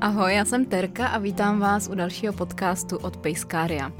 Ahoj, 0.00 0.34
já 0.34 0.44
jsem 0.44 0.64
Terka 0.64 1.06
a 1.06 1.18
vítám 1.18 1.60
vás 1.60 1.88
u 1.88 1.94
dalšího 1.94 2.32
podcastu 2.32 2.96
od 2.96 3.16
Pejskária. 3.16 3.92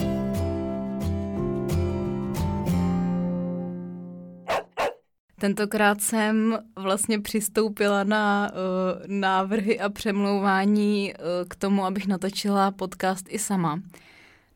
Tentokrát 5.40 6.00
jsem 6.00 6.58
vlastně 6.78 7.20
přistoupila 7.20 8.04
na 8.04 8.50
uh, 8.50 8.58
návrhy 9.06 9.80
a 9.80 9.88
přemlouvání 9.88 11.14
uh, 11.14 11.48
k 11.48 11.56
tomu, 11.56 11.84
abych 11.84 12.06
natočila 12.06 12.70
podcast 12.70 13.26
i 13.28 13.38
sama. 13.38 13.80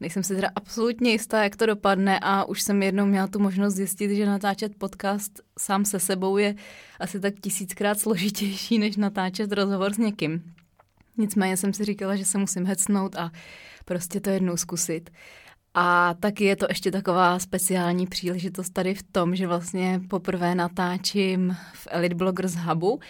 Nejsem 0.00 0.22
si 0.22 0.34
teda 0.34 0.48
absolutně 0.54 1.10
jistá, 1.10 1.42
jak 1.42 1.56
to 1.56 1.66
dopadne 1.66 2.18
a 2.22 2.44
už 2.44 2.62
jsem 2.62 2.82
jednou 2.82 3.06
měla 3.06 3.26
tu 3.26 3.38
možnost 3.38 3.74
zjistit, 3.74 4.16
že 4.16 4.26
natáčet 4.26 4.78
podcast 4.78 5.40
sám 5.58 5.84
se 5.84 6.00
sebou 6.00 6.36
je 6.36 6.54
asi 7.00 7.20
tak 7.20 7.34
tisíckrát 7.40 7.98
složitější, 7.98 8.78
než 8.78 8.96
natáčet 8.96 9.52
rozhovor 9.52 9.94
s 9.94 9.98
někým. 9.98 10.42
Nicméně 11.16 11.56
jsem 11.56 11.72
si 11.72 11.84
říkala, 11.84 12.16
že 12.16 12.24
se 12.24 12.38
musím 12.38 12.66
hecnout 12.66 13.16
a 13.16 13.30
prostě 13.84 14.20
to 14.20 14.30
jednou 14.30 14.56
zkusit. 14.56 15.10
A 15.74 16.14
taky 16.14 16.44
je 16.44 16.56
to 16.56 16.66
ještě 16.68 16.90
taková 16.90 17.38
speciální 17.38 18.06
příležitost 18.06 18.70
tady 18.70 18.94
v 18.94 19.02
tom, 19.02 19.36
že 19.36 19.46
vlastně 19.46 20.00
poprvé 20.10 20.54
natáčím 20.54 21.56
v 21.72 21.88
Elite 21.90 22.14
Bloggers 22.14 22.54
Hubu 22.54 23.00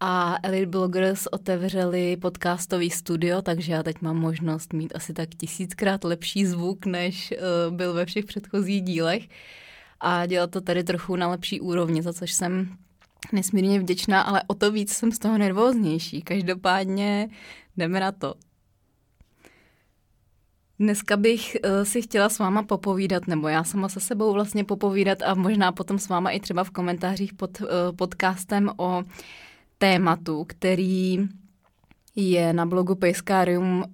a 0.00 0.36
Elite 0.42 0.66
Bloggers 0.66 1.26
otevřeli 1.26 2.16
podcastový 2.16 2.90
studio, 2.90 3.42
takže 3.42 3.72
já 3.72 3.82
teď 3.82 3.96
mám 4.00 4.16
možnost 4.16 4.72
mít 4.72 4.92
asi 4.96 5.12
tak 5.12 5.28
tisíckrát 5.28 6.04
lepší 6.04 6.46
zvuk, 6.46 6.86
než 6.86 7.32
uh, 7.68 7.76
byl 7.76 7.94
ve 7.94 8.06
všech 8.06 8.24
předchozích 8.24 8.82
dílech 8.82 9.28
a 10.00 10.26
dělat 10.26 10.50
to 10.50 10.60
tady 10.60 10.84
trochu 10.84 11.16
na 11.16 11.28
lepší 11.28 11.60
úrovni, 11.60 12.02
za 12.02 12.12
což 12.12 12.32
jsem 12.32 12.76
nesmírně 13.32 13.80
vděčná, 13.80 14.22
ale 14.22 14.42
o 14.46 14.54
to 14.54 14.72
víc 14.72 14.92
jsem 14.92 15.12
z 15.12 15.18
toho 15.18 15.38
nervóznější. 15.38 16.22
Každopádně 16.22 17.28
jdeme 17.76 18.00
na 18.00 18.12
to. 18.12 18.34
Dneska 20.78 21.16
bych 21.16 21.56
uh, 21.64 21.84
si 21.84 22.02
chtěla 22.02 22.28
s 22.28 22.38
váma 22.38 22.62
popovídat, 22.62 23.26
nebo 23.26 23.48
já 23.48 23.64
sama 23.64 23.88
se 23.88 24.00
sebou 24.00 24.32
vlastně 24.32 24.64
popovídat 24.64 25.22
a 25.22 25.34
možná 25.34 25.72
potom 25.72 25.98
s 25.98 26.08
váma 26.08 26.30
i 26.30 26.40
třeba 26.40 26.64
v 26.64 26.70
komentářích 26.70 27.34
pod 27.34 27.60
uh, 27.60 27.66
podcastem 27.96 28.70
o 28.76 29.04
tématu, 29.78 30.44
který 30.48 31.18
je 32.16 32.52
na 32.52 32.66
blogu 32.66 32.94
Pejskárium 32.94 33.84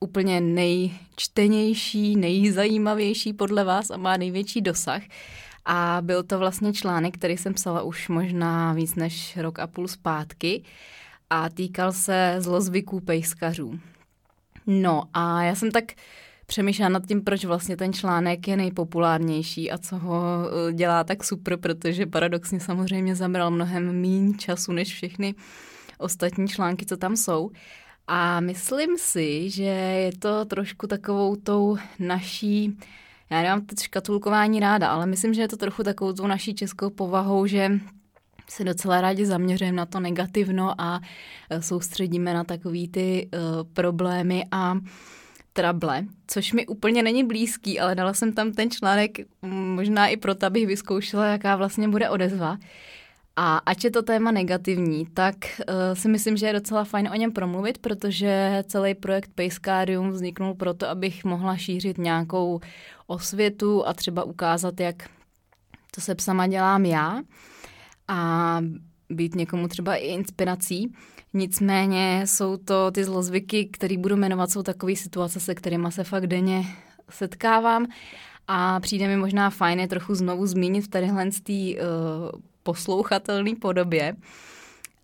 úplně 0.00 0.40
nejčtenější, 0.40 2.16
nejzajímavější 2.16 3.32
podle 3.32 3.64
vás 3.64 3.90
a 3.90 3.96
má 3.96 4.16
největší 4.16 4.60
dosah. 4.60 5.02
A 5.64 5.98
byl 6.00 6.22
to 6.22 6.38
vlastně 6.38 6.72
článek, 6.72 7.14
který 7.14 7.36
jsem 7.36 7.54
psala 7.54 7.82
už 7.82 8.08
možná 8.08 8.72
víc 8.72 8.94
než 8.94 9.36
rok 9.36 9.58
a 9.58 9.66
půl 9.66 9.88
zpátky 9.88 10.62
a 11.30 11.48
týkal 11.48 11.92
se 11.92 12.36
zlozvyků 12.38 13.00
pejskařů. 13.00 13.78
No 14.66 15.02
a 15.14 15.42
já 15.42 15.54
jsem 15.54 15.70
tak 15.70 15.84
přemýšlela 16.46 16.88
nad 16.88 17.06
tím, 17.06 17.22
proč 17.22 17.44
vlastně 17.44 17.76
ten 17.76 17.92
článek 17.92 18.48
je 18.48 18.56
nejpopulárnější 18.56 19.70
a 19.70 19.78
co 19.78 19.98
ho 19.98 20.22
eh, 20.24 20.72
dělá 20.72 21.04
tak 21.04 21.24
super, 21.24 21.56
protože 21.56 22.06
paradoxně 22.06 22.60
samozřejmě 22.60 23.16
zabral 23.16 23.50
mnohem 23.50 24.00
méně 24.00 24.34
času 24.38 24.72
než 24.72 24.92
všechny 24.92 25.34
ostatní 25.98 26.48
články, 26.48 26.86
co 26.86 26.96
tam 26.96 27.16
jsou. 27.16 27.50
A 28.06 28.40
myslím 28.40 28.98
si, 28.98 29.50
že 29.50 29.62
je 29.62 30.12
to 30.18 30.44
trošku 30.44 30.86
takovou 30.86 31.36
tou 31.36 31.76
naší 31.98 32.78
já 33.30 33.42
nemám 33.42 33.66
teď 33.66 33.78
škatulkování 33.78 34.60
ráda, 34.60 34.88
ale 34.88 35.06
myslím, 35.06 35.34
že 35.34 35.42
je 35.42 35.48
to 35.48 35.56
trochu 35.56 35.82
takovou 35.82 36.12
tou 36.12 36.26
naší 36.26 36.54
českou 36.54 36.90
povahou, 36.90 37.46
že 37.46 37.70
se 38.48 38.64
docela 38.64 39.00
rádi 39.00 39.26
zaměřujeme 39.26 39.76
na 39.76 39.86
to 39.86 40.00
negativno 40.00 40.80
a 40.80 41.00
e, 41.50 41.62
soustředíme 41.62 42.34
na 42.34 42.44
takový 42.44 42.88
ty 42.88 43.28
uh, 43.32 43.40
problémy 43.72 44.44
a 44.50 44.78
trable, 45.52 46.04
což 46.26 46.52
mi 46.52 46.66
úplně 46.66 47.02
není 47.02 47.24
blízký, 47.24 47.80
ale 47.80 47.94
dala 47.94 48.14
jsem 48.14 48.32
tam 48.32 48.52
ten 48.52 48.70
článek 48.70 49.18
možná 49.74 50.08
i 50.08 50.16
proto, 50.16 50.46
abych 50.46 50.66
vyzkoušela, 50.66 51.26
jaká 51.26 51.56
vlastně 51.56 51.88
bude 51.88 52.10
odezva. 52.10 52.58
A 53.36 53.58
ať 53.58 53.84
je 53.84 53.90
to 53.90 54.02
téma 54.02 54.30
negativní, 54.30 55.06
tak 55.06 55.34
uh, 55.34 55.74
si 55.94 56.08
myslím, 56.08 56.36
že 56.36 56.46
je 56.46 56.52
docela 56.52 56.84
fajn 56.84 57.08
o 57.08 57.14
něm 57.14 57.32
promluvit, 57.32 57.78
protože 57.78 58.64
celý 58.66 58.94
projekt 58.94 59.30
Pejskárium 59.34 60.10
vzniknul 60.10 60.54
proto, 60.54 60.88
abych 60.88 61.24
mohla 61.24 61.56
šířit 61.56 61.98
nějakou 61.98 62.60
osvětu 63.06 63.86
a 63.86 63.92
třeba 63.92 64.24
ukázat, 64.24 64.80
jak 64.80 65.08
to 65.94 66.00
se 66.00 66.14
psama 66.14 66.46
dělám 66.46 66.84
já 66.84 67.22
a 68.08 68.60
být 69.10 69.34
někomu 69.34 69.68
třeba 69.68 69.96
i 69.96 70.06
inspirací. 70.06 70.92
Nicméně 71.32 72.22
jsou 72.24 72.56
to 72.56 72.90
ty 72.90 73.04
zlozvyky, 73.04 73.64
které 73.64 73.98
budu 73.98 74.16
jmenovat, 74.16 74.50
jsou 74.50 74.62
takové 74.62 74.96
situace, 74.96 75.40
se 75.40 75.54
kterými 75.54 75.92
se 75.92 76.04
fakt 76.04 76.26
denně 76.26 76.64
setkávám 77.10 77.86
a 78.48 78.80
přijde 78.80 79.08
mi 79.08 79.16
možná 79.16 79.50
fajn 79.50 79.80
je 79.80 79.88
trochu 79.88 80.14
znovu 80.14 80.46
zmínit 80.46 80.80
v 80.80 80.88
tadyhle 80.88 81.30
z 81.30 81.40
té 81.40 81.52
uh, 81.52 82.40
poslouchatelné 82.64 83.50
podobě. 83.60 84.16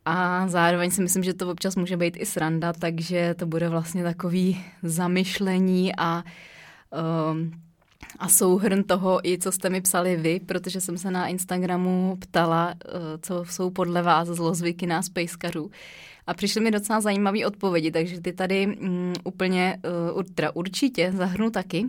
A 0.05 0.49
zároveň 0.49 0.91
si 0.91 1.03
myslím, 1.03 1.23
že 1.23 1.35
to 1.35 1.51
občas 1.51 1.77
může 1.77 1.97
být 1.97 2.17
i 2.17 2.27
sranda, 2.27 2.73
takže 2.73 3.35
to 3.39 3.47
bude 3.47 3.69
vlastně 3.69 4.03
takový 4.03 4.65
zamyšlení 4.83 5.93
a 5.97 6.25
um, 7.31 7.53
a 8.19 8.29
souhrn 8.29 8.83
toho 8.85 9.27
i 9.27 9.39
co 9.39 9.53
jste 9.53 9.71
mi 9.71 9.81
psali 9.81 10.17
vy, 10.17 10.41
protože 10.41 10.81
jsem 10.81 10.99
se 10.99 11.11
na 11.11 11.27
Instagramu 11.27 12.17
ptala, 12.21 12.69
uh, 12.69 13.01
co 13.23 13.45
jsou 13.45 13.71
podle 13.71 14.03
vás 14.03 14.29
zlozvyky 14.29 14.87
nás 14.87 15.09
pejskařů. 15.09 15.71
A 16.27 16.35
přišly 16.35 16.61
mi 16.61 16.71
docela 16.71 17.01
zajímavé 17.01 17.47
odpovědi, 17.47 17.91
takže 17.91 18.21
ty 18.21 18.33
tady 18.33 18.67
um, 18.67 19.13
úplně 19.25 19.79
uh, 20.15 20.51
určitě 20.55 21.13
zahrnu 21.13 21.51
taky. 21.51 21.87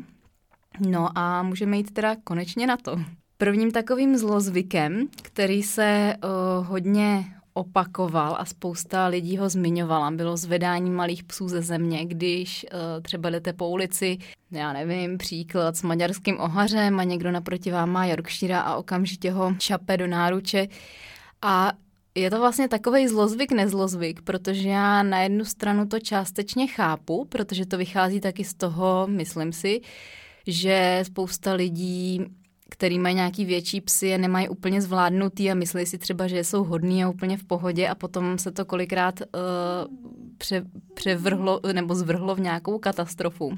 No 0.79 1.17
a 1.17 1.43
můžeme 1.43 1.77
jít 1.77 1.91
teda 1.93 2.15
konečně 2.23 2.67
na 2.67 2.77
to. 2.77 2.99
Prvním 3.41 3.71
takovým 3.71 4.17
zlozvykem, 4.17 5.07
který 5.21 5.63
se 5.63 6.15
uh, 6.23 6.67
hodně 6.67 7.25
opakoval 7.53 8.35
a 8.39 8.45
spousta 8.45 9.07
lidí 9.07 9.37
ho 9.37 9.49
zmiňovala, 9.49 10.11
bylo 10.11 10.37
zvedání 10.37 10.89
malých 10.89 11.23
psů 11.23 11.47
ze 11.47 11.61
země, 11.61 12.05
když 12.05 12.65
uh, 12.73 12.79
třeba 13.01 13.29
jdete 13.29 13.53
po 13.53 13.69
ulici, 13.69 14.17
já 14.51 14.73
nevím, 14.73 15.17
příklad 15.17 15.75
s 15.75 15.83
maďarským 15.83 16.39
ohařem 16.39 16.99
a 16.99 17.03
někdo 17.03 17.31
naproti 17.31 17.71
vám 17.71 17.89
má 17.89 18.05
Yorkshire 18.05 18.57
a 18.57 18.75
okamžitě 18.75 19.31
ho 19.31 19.55
čape 19.57 19.97
do 19.97 20.07
náruče. 20.07 20.67
A 21.41 21.71
je 22.15 22.29
to 22.29 22.39
vlastně 22.39 22.67
takový 22.67 23.07
zlozvyk, 23.07 23.51
nezlozvyk, 23.51 24.21
protože 24.21 24.69
já 24.69 25.03
na 25.03 25.21
jednu 25.21 25.45
stranu 25.45 25.87
to 25.87 25.99
částečně 25.99 26.67
chápu, 26.67 27.25
protože 27.25 27.65
to 27.65 27.77
vychází 27.77 28.19
taky 28.19 28.43
z 28.43 28.53
toho, 28.53 29.07
myslím 29.09 29.53
si, 29.53 29.81
že 30.47 30.99
spousta 31.03 31.53
lidí 31.53 32.25
který 32.71 32.99
mají 32.99 33.15
nějaký 33.15 33.45
větší 33.45 33.81
psy, 33.81 34.07
je 34.07 34.17
nemají 34.17 34.49
úplně 34.49 34.81
zvládnutý 34.81 35.51
a 35.51 35.55
myslí 35.55 35.85
si 35.85 35.97
třeba, 35.97 36.27
že 36.27 36.43
jsou 36.43 36.63
hodný 36.63 37.03
a 37.03 37.09
úplně 37.09 37.37
v 37.37 37.43
pohodě 37.43 37.87
a 37.87 37.95
potom 37.95 38.37
se 38.37 38.51
to 38.51 38.65
kolikrát 38.65 39.21
uh, 39.21 39.27
pře, 40.37 40.63
převrhlo 40.93 41.59
nebo 41.73 41.95
zvrhlo 41.95 42.35
v 42.35 42.39
nějakou 42.39 42.79
katastrofu. 42.79 43.53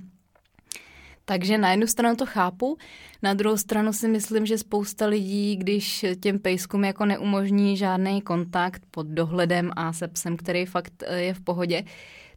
Takže 1.26 1.58
na 1.58 1.72
jednu 1.72 1.88
stranu 1.88 2.16
to 2.16 2.26
chápu, 2.26 2.78
na 3.22 3.34
druhou 3.34 3.58
stranu 3.58 3.94
si 3.94 4.08
myslím, 4.08 4.46
že 4.46 4.58
spousta 4.58 5.06
lidí, 5.06 5.56
když 5.56 6.06
těm 6.20 6.40
pejskům 6.40 6.84
jako 6.84 7.06
neumožní 7.06 7.78
žádný 7.78 8.22
kontakt 8.22 8.82
pod 8.92 9.08
dohledem 9.08 9.72
a 9.76 9.94
se 9.94 10.08
psem, 10.08 10.38
který 10.38 10.66
fakt 10.66 11.04
eh, 11.06 11.22
je 11.22 11.34
v 11.34 11.42
pohodě, 11.42 11.84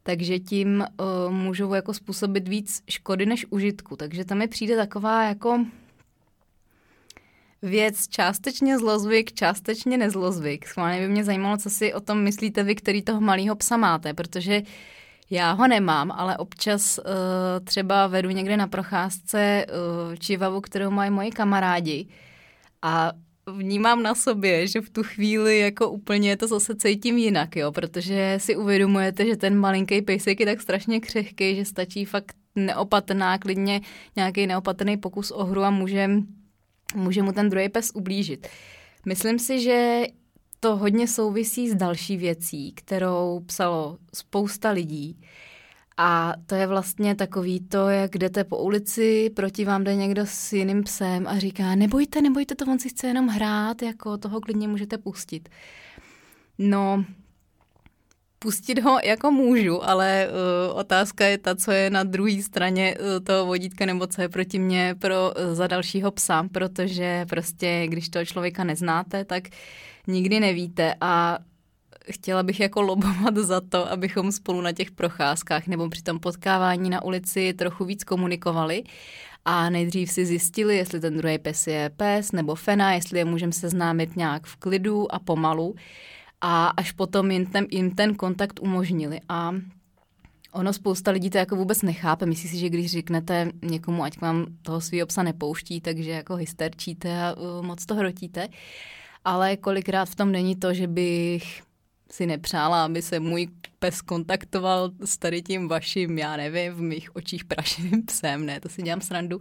takže 0.03 0.39
tím 0.39 0.85
uh, 1.01 1.33
můžou 1.33 1.75
jako 1.75 1.95
způsobit 1.95 2.49
víc 2.49 2.83
škody 2.91 3.27
než 3.27 3.47
užitku. 3.51 3.97
Takže 3.97 4.25
tam 4.25 4.39
mi 4.39 4.49
přijde 4.49 4.77
taková 4.77 5.25
jako 5.25 5.65
věc 7.67 8.09
částečně 8.09 8.79
zlozvyk, 8.79 9.33
částečně 9.33 9.99
nezlozvyk. 9.99 10.67
Schválně 10.67 11.01
by 11.01 11.09
mě 11.09 11.25
zajímalo, 11.25 11.57
co 11.57 11.71
si 11.71 11.95
o 11.95 12.01
tom 12.01 12.23
myslíte 12.23 12.63
vy, 12.63 12.75
který 12.75 13.03
toho 13.03 13.21
malého 13.21 13.57
psa 13.57 13.77
máte, 13.77 14.15
protože 14.15 14.63
já 15.31 15.53
ho 15.53 15.69
nemám, 15.69 16.13
ale 16.13 16.37
občas 16.37 16.99
uh, 16.99 17.05
třeba 17.65 18.07
vedu 18.07 18.31
někde 18.31 18.57
na 18.57 18.67
procházce 18.67 19.67
uh, 19.69 20.17
čivavu, 20.17 20.61
kterou 20.61 20.91
mají 20.91 21.11
moji 21.11 21.31
kamarádi 21.31 22.09
a 22.83 23.13
vnímám 23.47 24.03
na 24.03 24.15
sobě, 24.15 24.67
že 24.67 24.81
v 24.81 24.91
tu 24.91 25.03
chvíli 25.03 25.59
jako 25.59 25.91
úplně 25.91 26.37
to 26.37 26.47
zase 26.47 26.77
cítím 26.77 27.17
jinak, 27.19 27.57
jo, 27.57 27.73
protože 27.73 28.35
si 28.41 28.57
uvědomujete, 28.57 29.27
že 29.27 29.37
ten 29.37 29.59
malinký 29.59 30.03
pejsek 30.03 30.41
je 30.41 30.47
tak 30.47 30.61
strašně 30.61 31.01
křehký, 31.01 31.57
že 31.57 31.65
stačí 31.65 32.05
fakt 32.05 32.37
neopatrná, 32.55 33.39
klidně 33.39 33.81
nějaký 34.17 34.47
neopatrný 34.47 34.97
pokus 34.97 35.31
o 35.31 35.45
hru 35.45 35.63
a 35.63 35.71
může 35.71 36.11
může 36.95 37.23
mu 37.23 37.33
ten 37.33 37.51
druhý 37.51 37.69
pes 37.69 37.91
ublížit. 37.95 38.47
Myslím 39.07 39.39
si, 39.39 39.61
že 39.61 40.03
to 40.61 40.77
hodně 40.77 41.09
souvisí 41.09 41.71
s 41.71 41.75
další 41.75 42.17
věcí, 42.17 42.73
kterou 42.73 43.43
psalo 43.47 43.99
spousta 44.15 44.71
lidí. 44.71 45.21
A 45.97 46.33
to 46.47 46.55
je 46.55 46.67
vlastně 46.67 47.15
takový 47.15 47.61
to, 47.61 47.89
jak 47.89 48.19
jdete 48.19 48.45
po 48.45 48.59
ulici, 48.59 49.31
proti 49.31 49.65
vám 49.65 49.85
jde 49.85 49.95
někdo 49.95 50.23
s 50.27 50.53
jiným 50.53 50.83
psem 50.83 51.27
a 51.27 51.39
říká, 51.39 51.75
nebojte, 51.75 52.23
nebojte, 52.23 52.55
to 52.55 52.65
on 52.65 52.79
si 52.79 52.89
chce 52.89 53.07
jenom 53.07 53.29
hrát, 53.29 53.83
jako 53.83 54.19
toho 54.19 54.41
klidně 54.41 54.69
můžete 54.69 54.99
pustit. 54.99 55.49
No, 56.59 57.05
pustit 58.39 58.79
ho 58.83 58.99
jako 59.05 59.31
můžu, 59.31 59.89
ale 59.89 60.29
uh, 60.29 60.79
otázka 60.79 61.27
je 61.27 61.39
ta, 61.39 61.55
co 61.55 61.71
je 61.73 61.91
na 61.91 62.03
druhé 62.03 62.43
straně 62.43 62.97
uh, 62.99 63.25
toho 63.25 63.47
vodítka, 63.47 63.87
nebo 63.87 64.07
co 64.07 64.23
je 64.23 64.29
proti 64.29 64.59
mně 64.59 64.95
pro, 64.99 65.33
uh, 65.49 65.55
za 65.55 65.67
dalšího 65.67 66.11
psa, 66.11 66.49
protože 66.53 67.27
prostě, 67.29 67.87
když 67.89 68.09
toho 68.09 68.25
člověka 68.25 68.65
neznáte, 68.65 69.25
tak 69.25 69.45
nikdy 70.07 70.41
nevíte 70.41 70.95
a 71.01 71.39
chtěla 72.11 72.43
bych 72.43 72.61
jako 72.61 72.83
lobovat 72.83 73.37
za 73.37 73.61
to, 73.61 73.93
abychom 73.93 74.33
spolu 74.33 74.61
na 74.61 74.73
těch 74.73 74.91
procházkách 74.91 75.67
nebo 75.67 75.89
při 75.89 76.03
tom 76.03 76.21
potkávání 76.21 76.91
na 76.91 77.05
ulici 77.05 77.53
trochu 77.53 77.85
víc 77.85 78.05
komunikovali 78.05 78.83
a 79.45 79.71
nejdřív 79.71 80.11
si 80.11 80.27
zjistili, 80.27 80.77
jestli 80.77 81.01
ten 81.01 81.17
druhý 81.17 81.39
pes 81.39 81.67
je 81.67 81.91
pes 81.97 82.33
nebo 82.33 82.55
fena, 82.55 82.93
jestli 82.93 83.19
je 83.19 83.25
můžeme 83.25 83.53
seznámit 83.53 84.17
nějak 84.17 84.47
v 84.47 84.57
klidu 84.57 85.15
a 85.15 85.19
pomalu 85.19 85.75
a 86.41 86.67
až 86.67 86.93
potom 86.93 87.31
jim 87.31 87.47
ten, 87.47 87.67
jim 87.71 87.91
ten 87.91 88.15
kontakt 88.15 88.61
umožnili. 88.61 89.21
A 89.29 89.55
ono 90.53 90.73
spousta 90.73 91.11
lidí 91.11 91.31
to 91.31 91.39
jako 91.39 91.57
vůbec 91.57 91.83
nechápe. 91.83 92.27
Myslí 92.27 92.49
si, 92.49 92.59
že 92.59 92.69
když 92.69 92.93
řeknete 92.93 93.51
někomu, 93.63 94.05
ať 94.05 94.21
vám 94.21 94.47
toho 94.63 94.81
svého 94.81 95.07
psa 95.07 95.23
nepouští, 95.23 95.81
takže 95.81 96.11
jako 96.11 96.37
hysterčíte 96.37 97.23
a 97.23 97.37
uh, 97.37 97.67
moc 97.67 97.87
to 97.87 97.95
hrotíte. 97.95 98.49
Ale 99.25 99.57
kolikrát 99.57 100.05
v 100.05 100.15
tom 100.15 100.33
není 100.33 100.57
to, 100.57 100.75
že 100.75 100.87
bych 100.87 101.63
si 102.11 102.27
nepřála, 102.27 102.85
aby 102.85 103.03
se 103.03 103.21
můj 103.21 103.49
pes 103.79 104.01
kontaktoval 104.01 104.91
s 105.05 105.19
tady 105.19 105.43
tím 105.43 105.69
vaším, 105.69 106.19
já 106.19 106.37
nevím, 106.37 106.73
v 106.73 106.81
mých 106.81 107.17
očích 107.17 107.45
prašivým 107.45 108.07
psem, 108.07 108.47
ne, 108.47 108.61
to 108.61 108.69
si 108.69 108.83
dělám 108.83 109.01
srandu, 109.01 109.41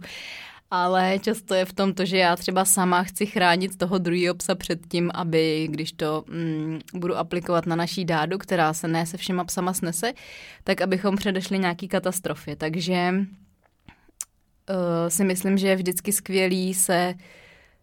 ale 0.70 1.18
často 1.18 1.54
je 1.54 1.64
v 1.64 1.72
tom 1.72 1.94
to, 1.94 2.04
že 2.04 2.16
já 2.16 2.36
třeba 2.36 2.64
sama 2.64 3.02
chci 3.02 3.26
chránit 3.26 3.78
toho 3.78 3.98
druhého 3.98 4.34
psa 4.34 4.54
před 4.54 4.86
tím, 4.88 5.10
aby 5.14 5.68
když 5.70 5.92
to 5.92 6.24
mm, 6.28 6.78
budu 6.94 7.16
aplikovat 7.16 7.66
na 7.66 7.76
naší 7.76 8.04
dádu, 8.04 8.38
která 8.38 8.72
se 8.72 8.88
ne 8.88 9.06
se 9.06 9.16
všema 9.16 9.44
psama 9.44 9.72
snese, 9.72 10.12
tak 10.64 10.80
abychom 10.80 11.16
předešli 11.16 11.58
nějaký 11.58 11.88
katastrofě. 11.88 12.56
Takže 12.56 13.14
uh, 13.14 15.08
si 15.08 15.24
myslím, 15.24 15.58
že 15.58 15.68
je 15.68 15.76
vždycky 15.76 16.12
skvělý 16.12 16.74
se 16.74 17.14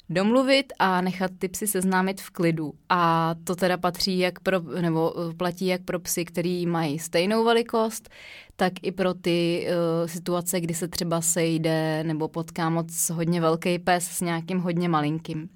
domluvit 0.10 0.74
a 0.80 1.02
nechat 1.02 1.32
ty 1.40 1.48
psy 1.48 1.68
seznámit 1.68 2.22
v 2.22 2.30
klidu. 2.30 2.74
A 2.90 3.36
to 3.44 3.56
teda 3.56 3.78
patří 3.78 4.20
jak 4.20 4.40
pro, 4.40 4.60
nebo 4.60 5.14
platí 5.38 5.66
jak 5.66 5.84
pro 5.84 6.00
psy, 6.00 6.26
který 6.26 6.66
mají 6.66 7.00
stejnou 7.00 7.44
velikost, 7.44 8.10
tak 8.56 8.74
i 8.82 8.92
pro 8.92 9.14
ty 9.14 9.68
uh, 9.68 10.08
situace, 10.08 10.62
kdy 10.62 10.74
se 10.74 10.88
třeba 10.88 11.22
sejde 11.22 12.04
nebo 12.04 12.28
potká 12.28 12.70
moc 12.70 13.10
hodně 13.10 13.42
velký 13.42 13.80
pes 13.80 14.08
s 14.08 14.22
nějakým 14.22 14.60
hodně 14.60 14.90
malinkým. 14.90 15.50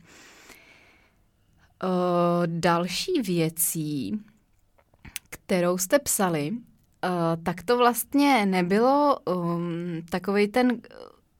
Uh, 1.83 2.47
další 2.47 3.21
věcí, 3.21 4.19
kterou 5.29 5.77
jste 5.77 5.99
psali, 5.99 6.51
uh, 6.51 7.43
tak 7.43 7.63
to 7.63 7.77
vlastně 7.77 8.45
nebylo 8.45 9.19
um, 9.25 10.01
takový 10.09 10.47
ten 10.47 10.81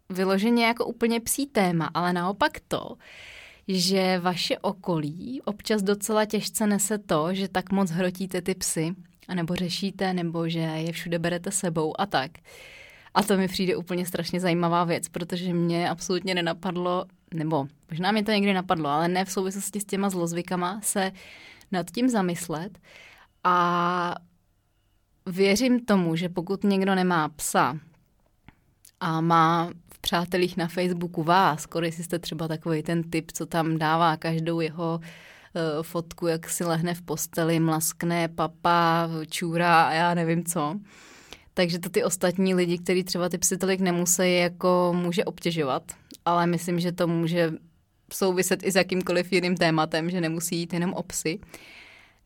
vyloženě 0.09 0.65
jako 0.65 0.86
úplně 0.86 1.19
psí 1.19 1.48
téma, 1.48 1.89
ale 1.94 2.13
naopak 2.13 2.51
to, 2.68 2.95
že 3.68 4.19
vaše 4.19 4.57
okolí 4.57 5.42
občas 5.45 5.81
docela 5.81 6.25
těžce 6.25 6.68
nese 6.68 6.98
to, 6.98 7.33
že 7.33 7.48
tak 7.48 7.71
moc 7.71 7.92
hrotíte 7.92 8.42
ty 8.42 8.56
psy, 8.56 8.95
anebo 9.27 9.56
řešíte, 9.56 10.13
nebo 10.13 10.50
že 10.50 10.59
je 10.59 10.92
všude 10.92 11.19
berete 11.19 11.51
sebou 11.51 12.01
a 12.01 12.06
tak. 12.06 12.31
A 13.13 13.24
to 13.24 13.38
mi 13.38 13.48
přijde 13.48 13.75
úplně 13.75 14.06
strašně 14.06 14.39
zajímavá 14.39 14.83
věc, 14.83 15.07
protože 15.09 15.54
mě 15.54 15.89
absolutně 15.89 16.36
nenapadlo, 16.36 17.06
nebo 17.33 17.68
možná 17.92 18.12
mě 18.12 18.24
to 18.24 18.31
někdy 18.31 18.54
napadlo, 18.54 18.89
ale 18.89 19.07
ne 19.07 19.25
v 19.25 19.31
souvislosti 19.31 19.80
s 19.80 19.86
těma 19.86 20.09
zlozvykama, 20.09 20.80
se 20.83 21.12
nad 21.71 21.92
tím 21.92 22.09
zamyslet. 22.09 22.80
A 23.44 24.15
věřím 25.25 25.86
tomu, 25.86 26.15
že 26.15 26.30
pokud 26.30 26.63
někdo 26.63 26.95
nemá 26.95 27.30
psa 27.30 27.77
a 29.00 29.21
má 29.21 29.69
přátelích 30.07 30.57
na 30.57 30.68
Facebooku 30.68 31.24
vás, 31.24 31.62
skoro 31.62 31.86
jste 31.86 32.19
třeba 32.19 32.48
takový 32.48 32.83
ten 32.83 33.04
typ, 33.04 33.31
co 33.31 33.45
tam 33.45 33.77
dává 33.77 34.18
každou 34.18 34.62
jeho 34.62 35.00
uh, 35.00 35.83
fotku, 35.83 36.27
jak 36.27 36.50
si 36.50 36.63
lehne 36.63 36.94
v 36.94 37.01
posteli, 37.01 37.59
mlaskne, 37.59 38.27
papa, 38.27 39.09
čůra 39.30 39.83
a 39.83 39.94
já 39.94 40.13
nevím 40.13 40.45
co. 40.45 40.80
Takže 41.54 41.80
to 41.80 41.89
ty 41.89 42.04
ostatní 42.04 42.56
lidi, 42.56 42.77
kteří 42.77 43.04
třeba 43.04 43.30
ty 43.30 43.38
psy 43.38 43.57
tolik 43.57 43.80
nemusí, 43.80 44.38
jako 44.38 44.95
může 44.95 45.25
obtěžovat. 45.25 45.83
Ale 46.25 46.48
myslím, 46.48 46.80
že 46.80 46.92
to 46.92 47.07
může 47.07 47.51
souviset 48.13 48.63
i 48.63 48.71
s 48.71 48.75
jakýmkoliv 48.75 49.33
jiným 49.33 49.57
tématem, 49.57 50.09
že 50.09 50.21
nemusí 50.21 50.57
jít 50.57 50.74
jenom 50.74 50.94
o 50.94 51.04
psy. 51.04 51.39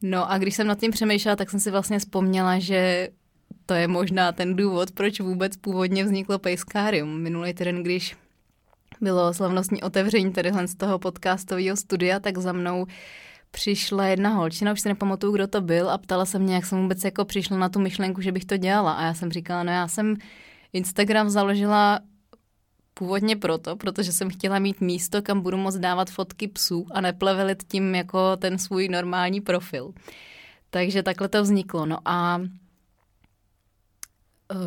No 0.01 0.31
a 0.31 0.37
když 0.37 0.55
jsem 0.55 0.67
nad 0.67 0.79
tím 0.79 0.91
přemýšlela, 0.91 1.35
tak 1.35 1.49
jsem 1.49 1.59
si 1.59 1.71
vlastně 1.71 1.99
vzpomněla, 1.99 2.59
že 2.59 3.09
to 3.65 3.73
je 3.73 3.87
možná 3.87 4.31
ten 4.31 4.55
důvod, 4.55 4.91
proč 4.91 5.19
vůbec 5.19 5.57
původně 5.57 6.03
vzniklo 6.03 6.39
Pejskárium. 6.39 7.21
Minulý 7.21 7.53
týden, 7.53 7.83
když 7.83 8.17
bylo 9.01 9.33
slavnostní 9.33 9.81
otevření 9.83 10.31
tadyhle 10.31 10.67
z 10.67 10.75
toho 10.75 10.99
podcastového 10.99 11.77
studia, 11.77 12.19
tak 12.19 12.37
za 12.37 12.51
mnou 12.51 12.85
přišla 13.51 14.05
jedna 14.05 14.29
holčina, 14.29 14.73
už 14.73 14.81
si 14.81 14.89
nepamatuju, 14.89 15.33
kdo 15.33 15.47
to 15.47 15.61
byl 15.61 15.89
a 15.89 15.97
ptala 15.97 16.25
se 16.25 16.39
mě, 16.39 16.55
jak 16.55 16.65
jsem 16.65 16.81
vůbec 16.81 17.03
jako 17.03 17.25
přišla 17.25 17.57
na 17.57 17.69
tu 17.69 17.79
myšlenku, 17.79 18.21
že 18.21 18.31
bych 18.31 18.45
to 18.45 18.57
dělala. 18.57 18.93
A 18.93 19.03
já 19.03 19.13
jsem 19.13 19.31
říkala, 19.31 19.63
no 19.63 19.71
já 19.71 19.87
jsem 19.87 20.15
Instagram 20.73 21.29
založila 21.29 21.99
původně 22.93 23.35
proto, 23.35 23.75
protože 23.75 24.11
jsem 24.11 24.29
chtěla 24.29 24.59
mít 24.59 24.81
místo, 24.81 25.21
kam 25.21 25.41
budu 25.41 25.57
moct 25.57 25.77
dávat 25.77 26.09
fotky 26.09 26.47
psů 26.47 26.85
a 26.91 27.01
neplevelit 27.01 27.63
tím 27.63 27.95
jako 27.95 28.37
ten 28.37 28.57
svůj 28.57 28.87
normální 28.87 29.41
profil. 29.41 29.93
Takže 30.69 31.03
takhle 31.03 31.27
to 31.29 31.43
vzniklo. 31.43 31.85
No 31.85 31.97
a 32.05 32.41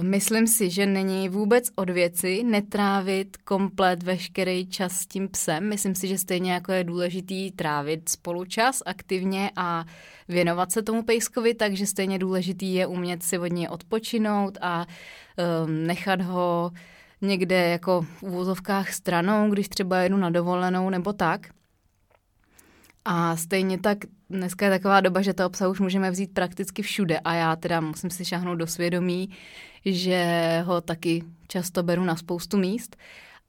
myslím 0.02 0.46
si, 0.46 0.70
že 0.70 0.86
není 0.86 1.28
vůbec 1.28 1.70
od 1.76 1.90
věci 1.90 2.44
netrávit 2.44 3.36
komplet 3.36 4.02
veškerý 4.02 4.66
čas 4.66 4.92
s 4.92 5.06
tím 5.06 5.28
psem. 5.28 5.68
Myslím 5.68 5.94
si, 5.94 6.08
že 6.08 6.18
stejně 6.18 6.52
jako 6.52 6.72
je 6.72 6.84
důležitý 6.84 7.52
trávit 7.52 8.08
spolu 8.08 8.44
čas 8.44 8.82
aktivně 8.86 9.50
a 9.56 9.84
věnovat 10.28 10.72
se 10.72 10.82
tomu 10.82 11.02
pejskovi, 11.02 11.54
takže 11.54 11.86
stejně 11.86 12.18
důležitý 12.18 12.74
je 12.74 12.86
umět 12.86 13.22
si 13.22 13.38
od 13.38 13.52
něj 13.52 13.68
odpočinout 13.68 14.58
a 14.60 14.86
um, 14.86 15.86
nechat 15.86 16.20
ho 16.20 16.70
někde 17.20 17.68
jako 17.68 18.02
v 18.02 18.22
úvozovkách 18.22 18.92
stranou, 18.92 19.50
když 19.50 19.68
třeba 19.68 19.98
jedu 19.98 20.16
na 20.16 20.30
dovolenou 20.30 20.90
nebo 20.90 21.12
tak. 21.12 21.40
A 23.04 23.36
stejně 23.36 23.78
tak 23.78 23.98
dneska 24.30 24.64
je 24.64 24.70
taková 24.70 25.00
doba, 25.00 25.22
že 25.22 25.34
to 25.34 25.46
obsah 25.46 25.70
už 25.70 25.80
můžeme 25.80 26.10
vzít 26.10 26.34
prakticky 26.34 26.82
všude 26.82 27.18
a 27.18 27.34
já 27.34 27.56
teda 27.56 27.80
musím 27.80 28.10
si 28.10 28.24
šáhnout 28.24 28.58
do 28.58 28.66
svědomí, 28.66 29.30
že 29.84 30.62
ho 30.64 30.80
taky 30.80 31.22
často 31.48 31.82
beru 31.82 32.04
na 32.04 32.16
spoustu 32.16 32.56
míst, 32.56 32.96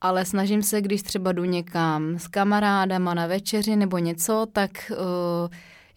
ale 0.00 0.24
snažím 0.24 0.62
se, 0.62 0.80
když 0.80 1.02
třeba 1.02 1.32
jdu 1.32 1.44
někam 1.44 2.18
s 2.18 2.28
kamarádama 2.28 3.14
na 3.14 3.26
večeři 3.26 3.76
nebo 3.76 3.98
něco, 3.98 4.46
tak 4.52 4.70
uh, 4.90 5.48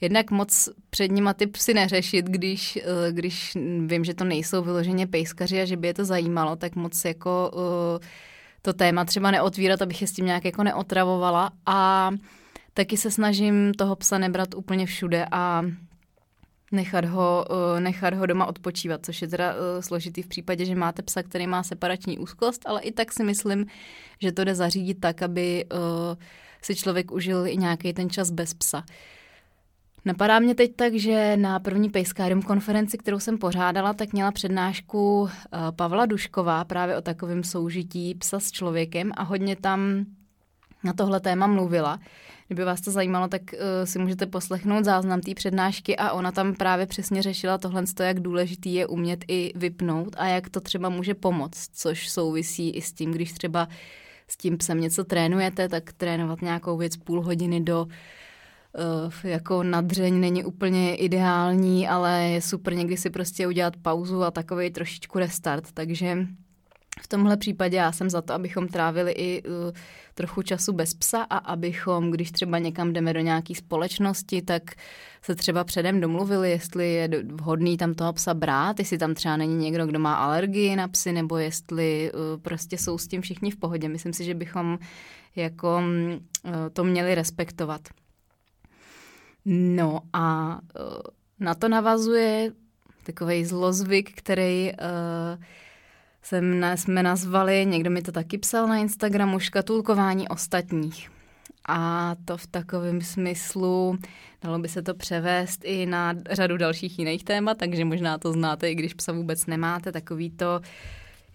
jednak 0.02 0.32
moc 0.32 0.70
před 0.90 1.12
nima 1.12 1.34
ty 1.34 1.48
psy 1.48 1.74
neřešit, 1.74 2.26
když, 2.26 2.80
uh, 2.86 3.16
když 3.16 3.58
vím, 3.86 4.06
že 4.06 4.14
to 4.14 4.24
nejsou 4.24 4.62
vyloženě 4.62 5.08
pejskaři 5.08 5.62
a 5.62 5.66
že 5.66 5.78
by 5.78 5.88
je 5.88 5.94
to 5.94 6.06
zajímalo, 6.06 6.56
tak 6.56 6.76
moc 6.76 7.06
jako 7.06 7.52
uh, 7.54 8.06
to 8.62 8.74
téma 8.74 9.06
třeba 9.06 9.32
neotvírat, 9.32 9.82
abych 9.82 10.02
je 10.02 10.08
s 10.08 10.12
tím 10.12 10.26
nějak 10.26 10.46
jako 10.46 10.64
neotravovala. 10.64 11.52
A 11.66 12.12
taky 12.74 12.98
se 12.98 13.12
snažím 13.12 13.74
toho 13.74 13.96
psa 13.96 14.18
nebrat 14.18 14.56
úplně 14.56 14.86
všude 14.86 15.26
a 15.32 15.64
nechat 16.72 17.06
ho, 17.06 17.46
eh, 17.52 17.80
nechat 17.80 18.14
ho 18.14 18.26
doma 18.26 18.46
odpočívat, 18.46 19.06
což 19.06 19.22
je 19.22 19.28
teda 19.28 19.54
eh, 19.54 19.82
složitý 19.82 20.22
v 20.22 20.28
případě, 20.28 20.66
že 20.66 20.76
máte 20.76 21.02
psa, 21.02 21.24
který 21.24 21.48
má 21.48 21.64
separační 21.64 22.18
úzkost, 22.18 22.62
ale 22.66 22.82
i 22.82 22.92
tak 22.92 23.14
si 23.14 23.24
myslím, 23.24 23.66
že 24.22 24.32
to 24.32 24.44
jde 24.44 24.56
zařídit 24.56 25.00
tak, 25.00 25.22
aby 25.22 25.66
eh, 25.66 25.78
si 26.62 26.76
člověk 26.76 27.12
užil 27.12 27.48
i 27.48 27.58
nějaký 27.58 27.94
ten 27.94 28.10
čas 28.10 28.32
bez 28.32 28.54
psa. 28.54 28.84
Napadá 30.06 30.40
mě 30.40 30.56
teď 30.56 30.76
tak, 30.76 30.94
že 30.94 31.38
na 31.38 31.60
první 31.60 31.90
Pejskárium 31.90 32.42
konferenci, 32.42 32.98
kterou 32.98 33.20
jsem 33.20 33.38
pořádala, 33.38 33.94
tak 33.94 34.14
měla 34.14 34.32
přednášku 34.32 35.30
Pavla 35.76 36.06
Dušková 36.06 36.66
právě 36.66 36.98
o 36.98 37.02
takovém 37.02 37.44
soužití 37.44 38.16
psa 38.16 38.40
s 38.40 38.52
člověkem 38.52 39.12
a 39.18 39.24
hodně 39.24 39.56
tam 39.56 40.06
na 40.84 40.94
tohle 40.94 41.20
téma 41.20 41.48
mluvila. 41.48 42.00
Kdyby 42.48 42.64
vás 42.64 42.82
to 42.82 42.92
zajímalo, 42.92 43.28
tak 43.28 43.42
uh, 43.54 43.60
si 43.84 44.00
můžete 44.00 44.26
poslechnout 44.26 44.86
záznam 44.86 45.22
té 45.22 45.34
přednášky 45.34 45.98
a 45.98 46.12
ona 46.12 46.32
tam 46.32 46.56
právě 46.56 46.86
přesně 46.86 47.22
řešila 47.22 47.58
tohle, 47.58 47.84
jak 48.00 48.20
důležitý 48.20 48.74
je 48.74 48.88
umět 48.88 49.26
i 49.28 49.54
vypnout 49.56 50.16
a 50.18 50.28
jak 50.28 50.50
to 50.50 50.62
třeba 50.62 50.90
může 50.90 51.14
pomoct, 51.14 51.70
což 51.74 52.10
souvisí 52.10 52.70
i 52.70 52.82
s 52.82 52.94
tím, 52.94 53.12
když 53.12 53.34
třeba 53.34 53.68
s 54.28 54.38
tím 54.38 54.58
psem 54.58 54.82
něco 54.82 55.04
trénujete, 55.04 55.70
tak 55.70 55.94
trénovat 55.94 56.42
nějakou 56.42 56.78
věc 56.78 56.98
půl 56.98 57.22
hodiny 57.22 57.62
do 57.62 57.86
uh, 57.86 59.14
jako 59.24 59.64
nadřeň 59.64 60.20
není 60.20 60.44
úplně 60.44 60.96
ideální, 60.96 61.88
ale 61.88 62.24
je 62.24 62.42
super 62.42 62.76
někdy 62.76 62.98
si 62.98 63.10
prostě 63.10 63.48
udělat 63.48 63.78
pauzu 63.78 64.24
a 64.24 64.32
takový 64.32 64.70
trošičku 64.70 65.20
restart, 65.20 65.72
takže 65.74 66.18
v 67.02 67.08
tomhle 67.08 67.38
případě 67.38 67.78
já 67.78 67.92
jsem 67.92 68.10
za 68.10 68.22
to, 68.22 68.34
abychom 68.34 68.68
trávili 68.68 69.12
i 69.12 69.44
uh, 69.44 69.54
trochu 70.14 70.42
času 70.42 70.74
bez 70.74 70.94
psa 70.94 71.22
a 71.22 71.38
abychom, 71.38 72.12
když 72.12 72.32
třeba 72.32 72.58
někam 72.58 72.94
jdeme 72.94 73.14
do 73.14 73.20
nějaké 73.20 73.56
společnosti, 73.56 74.42
tak 74.42 74.64
se 75.22 75.36
třeba 75.36 75.64
předem 75.64 76.02
domluvili, 76.02 76.52
jestli 76.52 76.94
je 76.94 77.10
vhodný 77.24 77.78
tam 77.78 77.94
toho 77.94 78.14
psa 78.14 78.34
brát, 78.34 78.80
jestli 78.80 78.98
tam 78.98 79.14
třeba 79.14 79.38
není 79.38 79.56
někdo, 79.56 79.86
kdo 79.86 80.00
má 80.00 80.16
alergii 80.16 80.76
na 80.76 80.88
psy, 80.88 81.12
nebo 81.12 81.38
jestli 81.38 82.12
uh, 82.12 82.42
prostě 82.42 82.78
jsou 82.78 82.98
s 82.98 83.08
tím 83.08 83.22
všichni 83.22 83.52
v 83.52 83.58
pohodě. 83.58 83.90
Myslím 83.90 84.14
si, 84.14 84.24
že 84.24 84.34
bychom 84.34 84.80
jako 85.36 85.82
uh, 86.46 86.52
to 86.74 86.84
měli 86.84 87.16
respektovat. 87.16 87.82
No 89.46 90.02
a 90.14 90.60
uh, 90.80 91.02
na 91.40 91.56
to 91.56 91.68
navazuje 91.68 92.52
takový 93.04 93.46
zlozvyk, 93.46 94.12
který 94.16 94.72
uh, 94.72 95.44
jsem, 96.22 96.66
jsme 96.76 97.04
nazvali, 97.04 97.66
někdo 97.66 97.90
mi 97.90 98.02
to 98.02 98.12
taky 98.12 98.38
psal 98.38 98.68
na 98.68 98.78
Instagramu, 98.78 99.40
škatulkování 99.40 100.28
ostatních. 100.28 101.10
A 101.68 102.16
to 102.26 102.38
v 102.38 102.48
takovém 102.48 103.02
smyslu, 103.02 103.98
dalo 104.42 104.60
by 104.60 104.68
se 104.68 104.82
to 104.82 104.94
převést 104.94 105.62
i 105.64 105.86
na 105.86 106.14
řadu 106.32 106.58
dalších 106.58 107.00
jiných 107.00 107.24
témat, 107.24 107.58
takže 107.58 107.86
možná 107.86 108.18
to 108.18 108.32
znáte, 108.32 108.72
i 108.72 108.76
když 108.76 108.94
psa 108.94 109.12
vůbec 109.12 109.46
nemáte, 109.46 109.92
takový 109.92 110.32
to, 110.32 110.62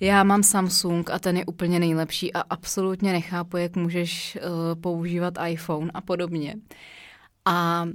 já 0.00 0.24
mám 0.24 0.42
Samsung 0.42 1.10
a 1.10 1.18
ten 1.18 1.36
je 1.36 1.44
úplně 1.44 1.78
nejlepší 1.78 2.32
a 2.32 2.40
absolutně 2.40 3.12
nechápu, 3.12 3.56
jak 3.56 3.76
můžeš 3.76 4.36
uh, 4.36 4.80
používat 4.80 5.34
iPhone 5.48 5.90
a 5.94 6.00
podobně. 6.00 6.54
A 7.44 7.86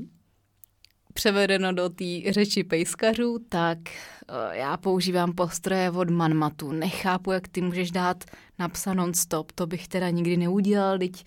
převedeno 1.20 1.74
do 1.74 1.90
té 1.90 2.06
řeči 2.30 2.64
pejskařů, 2.64 3.40
tak 3.50 3.78
uh, 3.80 4.36
já 4.52 4.78
používám 4.78 5.34
postroje 5.34 5.92
od 5.92 6.10
Manmatu. 6.10 6.72
Nechápu, 6.72 7.32
jak 7.32 7.48
ty 7.48 7.62
můžeš 7.62 7.92
dát 7.92 8.24
napsa 8.60 8.94
non-stop. 8.94 9.52
To 9.52 9.68
bych 9.68 9.88
teda 9.88 10.10
nikdy 10.10 10.38
neudělal, 10.38 10.98
teď 10.98 11.26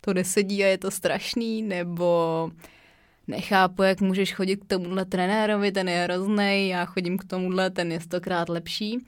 to 0.00 0.14
nesedí 0.14 0.64
a 0.64 0.66
je 0.66 0.78
to 0.78 0.90
strašný, 0.90 1.62
nebo 1.62 2.50
nechápu, 3.26 3.82
jak 3.82 4.00
můžeš 4.00 4.34
chodit 4.34 4.56
k 4.56 4.66
tomuhle 4.66 5.04
trenérovi, 5.04 5.72
ten 5.72 5.88
je 5.88 6.02
hrozný, 6.02 6.68
já 6.68 6.84
chodím 6.84 7.18
k 7.18 7.24
tomuhle, 7.24 7.70
ten 7.70 7.92
je 7.92 8.00
stokrát 8.00 8.48
lepší. 8.48 9.06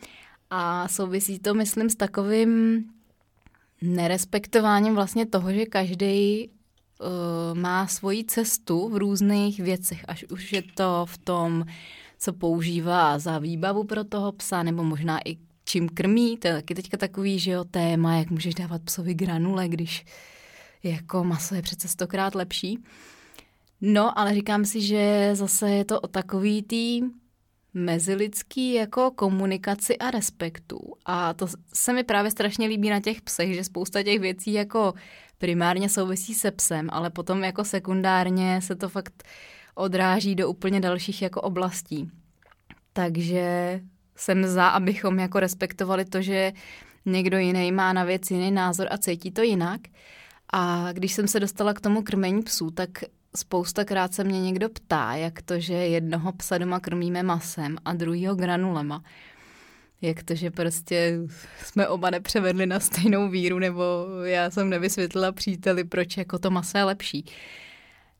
A 0.51 0.89
souvisí 0.89 1.39
to, 1.39 1.55
myslím, 1.55 1.91
s 1.91 1.95
takovým 1.95 2.85
nerespektováním 3.83 4.95
vlastně 4.95 5.27
toho, 5.27 5.53
že 5.53 5.67
každý 5.67 6.51
má 7.55 7.87
svoji 7.87 8.25
cestu 8.25 8.89
v 8.89 8.97
různých 8.97 9.61
věcech, 9.61 10.05
až 10.09 10.25
už 10.25 10.53
je 10.53 10.63
to 10.75 11.07
v 11.09 11.19
tom, 11.19 11.65
co 12.19 12.33
používá 12.33 13.19
za 13.19 13.39
výbavu 13.39 13.85
pro 13.85 14.05
toho 14.05 14.33
psa, 14.33 14.63
nebo 14.63 14.85
možná 14.85 15.21
i 15.29 15.37
čím 15.65 15.89
krmí, 15.89 16.37
to 16.37 16.49
je 16.49 16.55
taky 16.55 16.75
teďka 16.75 16.97
takový, 16.97 17.39
že 17.39 17.51
jo, 17.51 17.65
téma, 17.65 18.17
jak 18.17 18.31
můžeš 18.31 18.55
dávat 18.55 18.83
psovi 18.83 19.15
granule, 19.15 19.69
když 19.69 20.05
jako 20.83 21.25
maso 21.25 21.55
je 21.55 21.63
přece 21.63 21.89
stokrát 21.89 22.35
lepší. 22.35 22.79
No, 23.81 24.19
ale 24.19 24.35
říkám 24.35 24.65
si, 24.65 24.81
že 24.81 25.31
zase 25.33 25.71
je 25.71 25.85
to 25.85 26.01
o 26.01 26.07
takový 26.09 26.63
tý 26.63 27.01
mezilidský 27.75 28.75
jako 28.75 29.11
komunikaci 29.11 29.99
a 29.99 30.11
respektu. 30.11 30.79
A 31.05 31.35
to 31.35 31.47
se 31.75 31.93
mi 31.93 32.05
právě 32.05 32.31
strašně 32.31 32.67
líbí 32.67 32.91
na 32.91 33.01
těch 33.01 33.23
psech, 33.23 33.55
že 33.55 33.65
spousta 33.65 34.03
těch 34.03 34.21
věcí 34.21 34.53
jako 34.53 34.95
primárně 35.39 35.89
souvisí 35.89 36.35
se 36.35 36.51
psem, 36.51 36.89
ale 36.93 37.11
potom 37.11 37.45
jako 37.45 37.65
sekundárně 37.65 38.61
se 38.61 38.77
to 38.77 38.89
fakt 38.89 39.23
odráží 39.75 40.35
do 40.35 40.49
úplně 40.49 40.81
dalších 40.81 41.23
jako 41.23 41.41
oblastí. 41.41 42.11
Takže 42.93 43.81
jsem 44.17 44.47
za, 44.47 44.69
abychom 44.69 45.19
jako 45.19 45.41
respektovali 45.41 46.05
to, 46.05 46.23
že 46.23 46.53
někdo 47.05 47.39
jiný 47.39 47.73
má 47.73 47.93
na 47.93 48.05
věc 48.05 48.31
jiný 48.31 48.51
názor 48.51 48.89
a 48.91 48.99
cítí 48.99 49.31
to 49.31 49.43
jinak. 49.43 49.81
A 50.53 50.93
když 50.93 51.13
jsem 51.13 51.29
se 51.29 51.41
dostala 51.41 51.75
k 51.75 51.81
tomu 51.81 52.03
krmení 52.03 52.43
psů, 52.43 52.71
tak 52.71 52.91
spoustakrát 53.37 54.15
se 54.15 54.25
mě 54.25 54.41
někdo 54.41 54.69
ptá, 54.69 55.15
jak 55.15 55.43
to, 55.43 55.61
že 55.61 55.75
jednoho 55.75 56.33
psa 56.33 56.59
doma 56.59 56.81
krmíme 56.81 57.23
masem 57.23 57.77
a 57.85 57.93
druhýho 57.93 58.35
granulema. 58.35 59.03
Jak 60.01 60.23
to, 60.23 60.35
že 60.35 60.51
prostě 60.51 61.19
jsme 61.65 61.89
oba 61.89 62.11
nepřevedli 62.11 62.67
na 62.67 62.81
stejnou 62.81 63.29
víru, 63.29 63.59
nebo 63.59 64.07
já 64.25 64.51
jsem 64.51 64.71
nevysvětlila 64.71 65.33
příteli, 65.33 65.85
proč 65.85 66.17
jako 66.17 66.39
to 66.39 66.51
maso 66.51 66.79
je 66.79 66.85
lepší. 66.85 67.25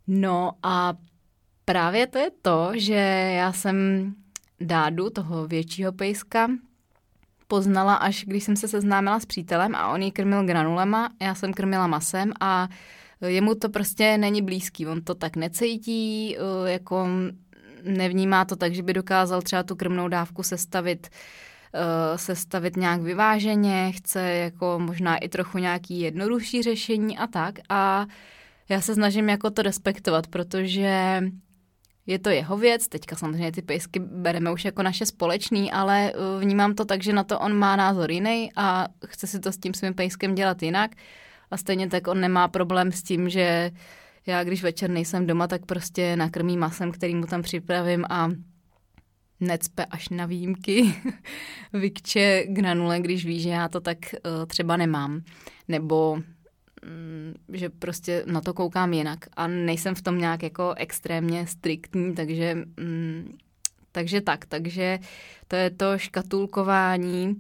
No 0.07 0.53
a 0.63 0.95
právě 1.65 2.07
to 2.07 2.19
je 2.19 2.31
to, 2.43 2.71
že 2.75 2.95
já 3.37 3.53
jsem 3.53 3.77
Dádu, 4.61 5.11
toho 5.11 5.47
většího 5.47 5.93
pejska, 5.93 6.51
poznala, 7.49 7.95
až 7.95 8.25
když 8.25 8.45
jsem 8.45 8.57
se 8.57 8.69
seznámila 8.69 9.21
s 9.21 9.27
přítelem 9.27 9.75
a 9.75 9.89
on 9.89 10.03
ji 10.03 10.11
krmil 10.11 10.45
granulema, 10.45 11.11
já 11.23 11.35
jsem 11.35 11.53
krmila 11.53 11.87
masem 11.87 12.33
a 12.41 12.69
jemu 13.27 13.55
to 13.55 13.69
prostě 13.69 14.19
není 14.19 14.43
blízký, 14.43 14.87
on 14.87 15.03
to 15.03 15.15
tak 15.15 15.37
necítí, 15.37 16.37
eh, 16.37 16.71
jako 16.71 17.09
nevnímá 17.83 18.45
to 18.45 18.57
tak, 18.57 18.75
že 18.75 18.83
by 18.83 18.93
dokázal 18.93 19.43
třeba 19.43 19.63
tu 19.63 19.77
krmnou 19.77 20.09
dávku 20.09 20.43
sestavit 20.43 21.09
eh, 21.75 22.19
sestavit 22.19 22.77
nějak 22.77 23.01
vyváženě, 23.01 23.93
chce 23.93 24.21
jako 24.21 24.79
možná 24.79 25.17
i 25.17 25.29
trochu 25.29 25.59
nějaký 25.59 26.01
jednodušší 26.01 26.63
řešení 26.63 27.19
a 27.19 27.27
tak. 27.27 27.59
A 27.69 28.07
já 28.69 28.81
se 28.81 28.95
snažím 28.95 29.29
jako 29.29 29.51
to 29.51 29.63
respektovat, 29.63 30.27
protože 30.27 31.23
je 32.07 32.19
to 32.19 32.31
jeho 32.31 32.57
věc, 32.57 32.89
teďka 32.89 33.17
samozřejmě 33.17 33.53
ty 33.53 33.63
pejsky 33.63 33.99
bereme 34.01 34.53
už 34.53 34.65
jako 34.65 34.83
naše 34.83 35.07
společný, 35.07 35.73
ale 35.73 36.13
eh, 36.13 36.41
vnímám 36.41 36.75
to 36.75 36.85
tak, 36.85 37.03
že 37.03 37.13
na 37.13 37.25
to 37.25 37.39
on 37.39 37.55
má 37.55 37.77
názor 37.77 38.11
jiný 38.11 38.53
a 38.57 38.89
chce 39.07 39.27
si 39.27 39.41
to 39.41 39.53
s 39.53 39.59
tím 39.59 39.75
svým 39.75 39.95
pejskem 39.95 40.35
dělat 40.35 40.63
jinak 40.63 40.91
a 41.53 41.57
stejně 41.57 41.89
tak 41.89 42.09
on 42.09 42.21
nemá 42.21 42.49
problém 42.49 42.93
s 42.93 43.03
tím, 43.03 43.29
že 43.29 43.71
já 44.27 44.45
když 44.45 44.63
večer 44.63 44.91
nejsem 44.91 45.27
doma, 45.27 45.47
tak 45.47 45.67
prostě 45.67 46.17
nakrmím 46.17 46.61
masem, 46.61 46.93
který 46.93 47.15
mu 47.15 47.27
tam 47.27 47.43
připravím 47.43 48.05
a 48.11 48.31
necpe 49.41 49.85
až 49.85 50.09
na 50.09 50.27
výjimky, 50.27 50.95
vykče 51.73 52.45
granule, 52.49 53.01
když 53.01 53.27
ví, 53.27 53.41
že 53.41 53.49
já 53.49 53.69
to 53.69 53.81
tak 53.81 53.99
uh, 53.99 54.47
třeba 54.47 54.77
nemám. 54.77 55.23
Nebo 55.69 56.13
um, 56.13 56.23
že 57.57 57.69
prostě 57.69 58.25
na 58.27 58.41
to 58.41 58.55
koukám 58.55 58.93
jinak. 58.93 59.19
A 59.37 59.47
nejsem 59.47 59.95
v 59.95 60.03
tom 60.03 60.19
nějak 60.19 60.43
jako 60.43 60.75
extrémně 60.77 61.47
striktní, 61.47 62.15
takže, 62.15 62.57
um, 62.81 63.39
takže 63.93 64.21
tak. 64.21 64.47
Takže 64.47 64.99
to 65.49 65.57
je 65.57 65.71
to 65.71 65.99
škatulkování, 65.99 67.37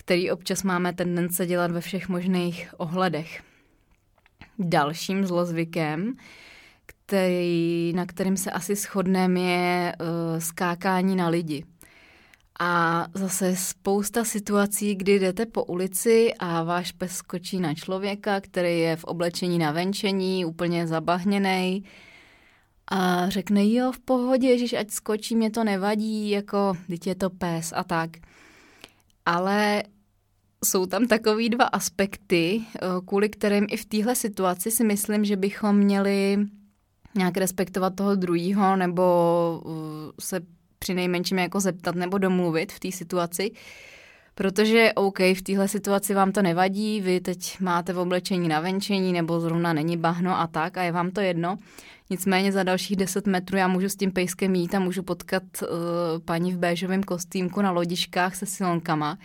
který 0.00 0.30
občas 0.30 0.62
máme 0.62 0.92
tendence 0.92 1.46
dělat 1.46 1.70
ve 1.70 1.80
všech 1.80 2.08
možných 2.08 2.74
ohledech. 2.76 3.42
Dalším 4.58 5.26
zlozvykem, 5.26 6.16
který, 6.86 7.92
na 7.92 8.06
kterým 8.06 8.36
se 8.36 8.50
asi 8.50 8.74
shodneme, 8.74 9.40
je 9.40 9.92
uh, 10.00 10.38
skákání 10.38 11.16
na 11.16 11.28
lidi. 11.28 11.64
A 12.60 13.06
zase 13.14 13.56
spousta 13.56 14.24
situací, 14.24 14.94
kdy 14.94 15.18
jdete 15.18 15.46
po 15.46 15.64
ulici 15.64 16.34
a 16.38 16.62
váš 16.62 16.92
pes 16.92 17.12
skočí 17.12 17.60
na 17.60 17.74
člověka, 17.74 18.40
který 18.40 18.80
je 18.80 18.96
v 18.96 19.04
oblečení 19.04 19.58
na 19.58 19.72
venčení, 19.72 20.44
úplně 20.44 20.86
zabahněný 20.86 21.84
a 22.88 23.28
řekne, 23.28 23.72
jo, 23.72 23.92
v 23.92 24.00
pohodě, 24.00 24.48
ježiš, 24.48 24.72
ať 24.72 24.90
skočí, 24.90 25.36
mě 25.36 25.50
to 25.50 25.64
nevadí, 25.64 26.30
jako, 26.30 26.76
teď 26.88 27.06
je 27.06 27.14
to 27.14 27.30
pes 27.30 27.72
a 27.76 27.84
tak 27.84 28.10
ale 29.26 29.82
jsou 30.64 30.86
tam 30.86 31.06
takový 31.06 31.48
dva 31.48 31.64
aspekty, 31.64 32.60
eh, 32.60 32.78
kvůli 33.06 33.28
kterým 33.28 33.66
i 33.70 33.76
v 33.76 33.84
téhle 33.84 34.14
situaci 34.14 34.70
si 34.70 34.84
myslím, 34.84 35.24
že 35.24 35.36
bychom 35.36 35.76
měli 35.76 36.38
nějak 37.14 37.36
respektovat 37.36 37.94
toho 37.94 38.14
druhého 38.14 38.76
nebo 38.76 39.04
eh, 39.66 40.12
se 40.20 40.40
při 40.78 40.94
nejmenším 40.94 41.38
jako 41.38 41.60
zeptat 41.60 41.94
nebo 41.94 42.18
domluvit 42.18 42.72
v 42.72 42.80
té 42.80 42.92
situaci. 42.92 43.50
Protože 44.34 44.92
OK, 44.94 45.18
v 45.18 45.42
téhle 45.42 45.68
situaci 45.68 46.14
vám 46.14 46.32
to 46.32 46.42
nevadí, 46.42 47.00
vy 47.00 47.20
teď 47.20 47.60
máte 47.60 47.92
v 47.92 47.98
oblečení 47.98 48.48
na 48.48 48.60
venčení 48.60 49.12
nebo 49.12 49.40
zrovna 49.40 49.72
není 49.72 49.96
bahno 49.96 50.38
a 50.38 50.46
tak 50.46 50.76
a 50.76 50.82
je 50.82 50.92
vám 50.92 51.10
to 51.10 51.20
jedno. 51.20 51.58
Nicméně 52.10 52.52
za 52.52 52.62
dalších 52.62 52.96
10 52.96 53.26
metrů 53.26 53.58
já 53.58 53.68
můžu 53.68 53.88
s 53.88 53.96
tím 53.96 54.12
pejskem 54.12 54.54
jít 54.54 54.74
a 54.74 54.80
můžu 54.80 55.02
potkat 55.02 55.42
uh, 55.62 55.68
paní 56.24 56.52
v 56.52 56.58
béžovém 56.58 57.02
kostýmku 57.02 57.62
na 57.62 57.70
lodiškách 57.70 58.36
se 58.36 58.46
silonkama, 58.46 59.18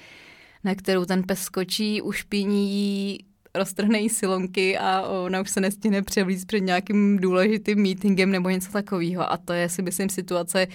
na 0.64 0.76
kterou 0.76 1.06
ten 1.06 1.24
pes 1.24 1.42
skočí, 1.42 2.02
ušpiní 2.02 2.72
jí, 2.72 3.20
roztrhne 3.56 4.00
jí 4.00 4.10
silonky 4.10 4.78
a 4.78 5.02
ona 5.02 5.42
už 5.42 5.50
se 5.50 5.62
nestihne 5.62 6.02
převlíct 6.02 6.46
před 6.46 6.60
nějakým 6.60 7.18
důležitým 7.18 7.82
meetingem 7.82 8.32
nebo 8.32 8.50
něco 8.50 8.72
takového. 8.72 9.32
A 9.32 9.38
to 9.38 9.54
je 9.54 9.70
si 9.70 9.82
myslím 9.82 10.10
situace, 10.10 10.68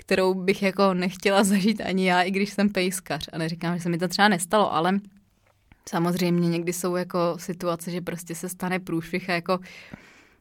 kterou 0.00 0.34
bych 0.34 0.62
jako 0.62 0.94
nechtěla 0.94 1.44
zažít 1.44 1.80
ani 1.80 2.08
já, 2.08 2.22
i 2.22 2.30
když 2.30 2.50
jsem 2.50 2.68
pejskař. 2.68 3.28
A 3.32 3.38
neříkám, 3.38 3.76
že 3.76 3.82
se 3.82 3.88
mi 3.88 3.98
to 3.98 4.08
třeba 4.08 4.28
nestalo, 4.28 4.74
ale 4.74 5.00
samozřejmě 5.88 6.48
někdy 6.48 6.72
jsou 6.72 6.96
jako 6.96 7.18
situace, 7.36 7.90
že 7.90 8.00
prostě 8.00 8.34
se 8.34 8.48
stane 8.48 8.78
průšvih 8.78 9.30
a 9.30 9.32
jako 9.32 9.58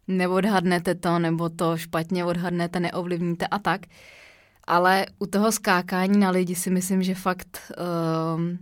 neodhadnete 0.07 0.95
to, 0.95 1.19
nebo 1.19 1.49
to 1.49 1.77
špatně 1.77 2.25
odhadnete, 2.25 2.79
neovlivníte 2.79 3.47
a 3.47 3.59
tak. 3.59 3.81
Ale 4.67 5.05
u 5.19 5.25
toho 5.25 5.51
skákání 5.51 6.19
na 6.19 6.29
lidi 6.29 6.55
si 6.55 6.69
myslím, 6.69 7.03
že 7.03 7.15
fakt 7.15 7.71
um, 8.35 8.57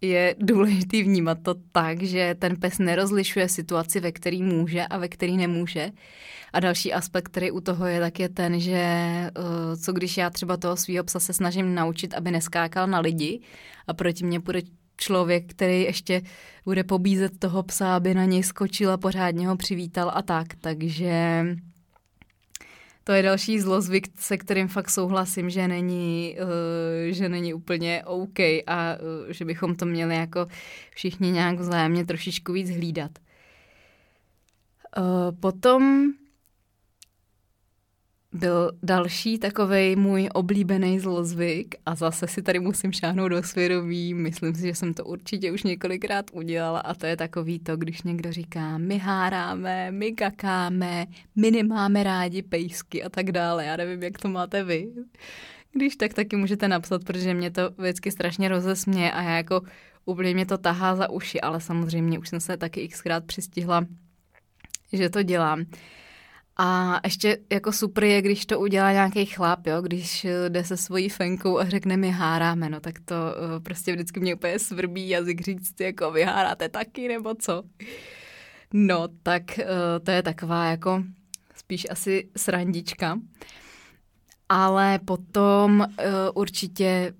je 0.00 0.34
důležité 0.38 1.02
vnímat 1.02 1.38
to 1.42 1.54
tak, 1.72 2.02
že 2.02 2.36
ten 2.38 2.56
pes 2.56 2.78
nerozlišuje 2.78 3.48
situaci, 3.48 4.00
ve 4.00 4.12
který 4.12 4.42
může 4.42 4.86
a 4.86 4.98
ve 4.98 5.08
který 5.08 5.36
nemůže. 5.36 5.90
A 6.52 6.60
další 6.60 6.92
aspekt, 6.92 7.28
který 7.28 7.50
u 7.50 7.60
toho 7.60 7.86
je, 7.86 8.00
tak 8.00 8.20
je 8.20 8.28
ten, 8.28 8.60
že 8.60 8.84
uh, 9.38 9.76
co 9.80 9.92
když 9.92 10.16
já 10.16 10.30
třeba 10.30 10.56
toho 10.56 10.76
svého 10.76 11.04
psa 11.04 11.20
se 11.20 11.32
snažím 11.32 11.74
naučit, 11.74 12.14
aby 12.14 12.30
neskákal 12.30 12.86
na 12.86 13.00
lidi 13.00 13.40
a 13.86 13.94
proti 13.94 14.24
mě 14.24 14.40
půjde 14.40 14.60
člověk, 14.96 15.50
který 15.50 15.82
ještě 15.82 16.22
bude 16.64 16.84
pobízet 16.84 17.38
toho 17.38 17.62
psa, 17.62 17.96
aby 17.96 18.14
na 18.14 18.24
něj 18.24 18.42
skočil 18.42 18.90
a 18.92 18.96
pořádně 18.96 19.48
ho 19.48 19.56
přivítal 19.56 20.10
a 20.14 20.22
tak. 20.22 20.46
Takže 20.60 21.44
to 23.04 23.12
je 23.12 23.22
další 23.22 23.60
zlozvyk, 23.60 24.08
se 24.18 24.36
kterým 24.36 24.68
fakt 24.68 24.90
souhlasím, 24.90 25.50
že 25.50 25.68
není, 25.68 26.36
uh, 26.42 27.12
že 27.12 27.28
není 27.28 27.54
úplně 27.54 28.02
OK 28.04 28.38
a 28.66 28.96
uh, 29.26 29.32
že 29.32 29.44
bychom 29.44 29.74
to 29.74 29.86
měli 29.86 30.16
jako 30.16 30.46
všichni 30.90 31.30
nějak 31.30 31.58
vzájemně 31.58 32.04
trošičku 32.04 32.52
víc 32.52 32.70
hlídat. 32.70 33.10
Uh, 34.98 35.36
potom 35.40 36.12
byl 38.32 38.72
další 38.82 39.38
takový 39.38 39.96
můj 39.96 40.28
oblíbený 40.34 41.00
zlozvyk 41.00 41.74
a 41.86 41.94
zase 41.94 42.26
si 42.26 42.42
tady 42.42 42.58
musím 42.58 42.92
šáhnout 42.92 43.30
do 43.30 43.42
svědomí. 43.42 44.14
Myslím 44.14 44.54
si, 44.54 44.62
že 44.62 44.74
jsem 44.74 44.94
to 44.94 45.04
určitě 45.04 45.52
už 45.52 45.62
několikrát 45.62 46.30
udělala 46.32 46.80
a 46.80 46.94
to 46.94 47.06
je 47.06 47.16
takový 47.16 47.58
to, 47.58 47.76
když 47.76 48.02
někdo 48.02 48.32
říká, 48.32 48.78
my 48.78 48.98
háráme, 48.98 49.90
my 49.90 50.12
kakáme, 50.12 51.06
my 51.36 51.50
nemáme 51.50 52.02
rádi 52.02 52.42
pejsky 52.42 53.02
a 53.02 53.08
tak 53.08 53.32
dále. 53.32 53.64
Já 53.64 53.76
nevím, 53.76 54.02
jak 54.02 54.18
to 54.18 54.28
máte 54.28 54.64
vy. 54.64 54.88
Když 55.72 55.96
tak 55.96 56.14
taky 56.14 56.36
můžete 56.36 56.68
napsat, 56.68 57.04
protože 57.04 57.34
mě 57.34 57.50
to 57.50 57.70
vždycky 57.78 58.10
strašně 58.10 58.48
rozesměje 58.48 59.12
a 59.12 59.22
já 59.22 59.36
jako 59.36 59.60
úplně 60.04 60.34
mě 60.34 60.46
to 60.46 60.58
tahá 60.58 60.96
za 60.96 61.10
uši, 61.10 61.40
ale 61.40 61.60
samozřejmě 61.60 62.18
už 62.18 62.28
jsem 62.28 62.40
se 62.40 62.56
taky 62.56 62.88
xkrát 62.88 63.24
přistihla, 63.24 63.86
že 64.92 65.10
to 65.10 65.22
dělám. 65.22 65.64
A 66.62 67.00
ještě 67.04 67.38
jako 67.52 67.72
super 67.72 68.04
je, 68.04 68.22
když 68.22 68.46
to 68.46 68.60
udělá 68.60 68.92
nějaký 68.92 69.26
chlap, 69.26 69.66
jo, 69.66 69.82
když 69.82 70.26
jde 70.48 70.64
se 70.64 70.76
svojí 70.76 71.08
fenkou 71.08 71.58
a 71.58 71.68
řekne 71.68 71.96
mi 71.96 72.10
háráme, 72.10 72.70
no 72.70 72.80
tak 72.80 73.00
to 73.04 73.14
uh, 73.14 73.62
prostě 73.62 73.92
vždycky 73.92 74.20
mě 74.20 74.34
úplně 74.34 74.58
svrbí 74.58 75.08
jazyk 75.08 75.40
říct, 75.40 75.80
jako 75.80 76.10
vy 76.10 76.22
háráte 76.22 76.68
taky, 76.68 77.08
nebo 77.08 77.34
co. 77.34 77.62
No, 78.72 79.08
tak 79.22 79.42
uh, 79.58 79.64
to 80.04 80.10
je 80.10 80.22
taková 80.22 80.64
jako 80.64 81.04
spíš 81.54 81.86
asi 81.90 82.28
srandička. 82.36 83.18
Ale 84.48 84.98
potom 85.04 85.86
určitě 86.34 87.12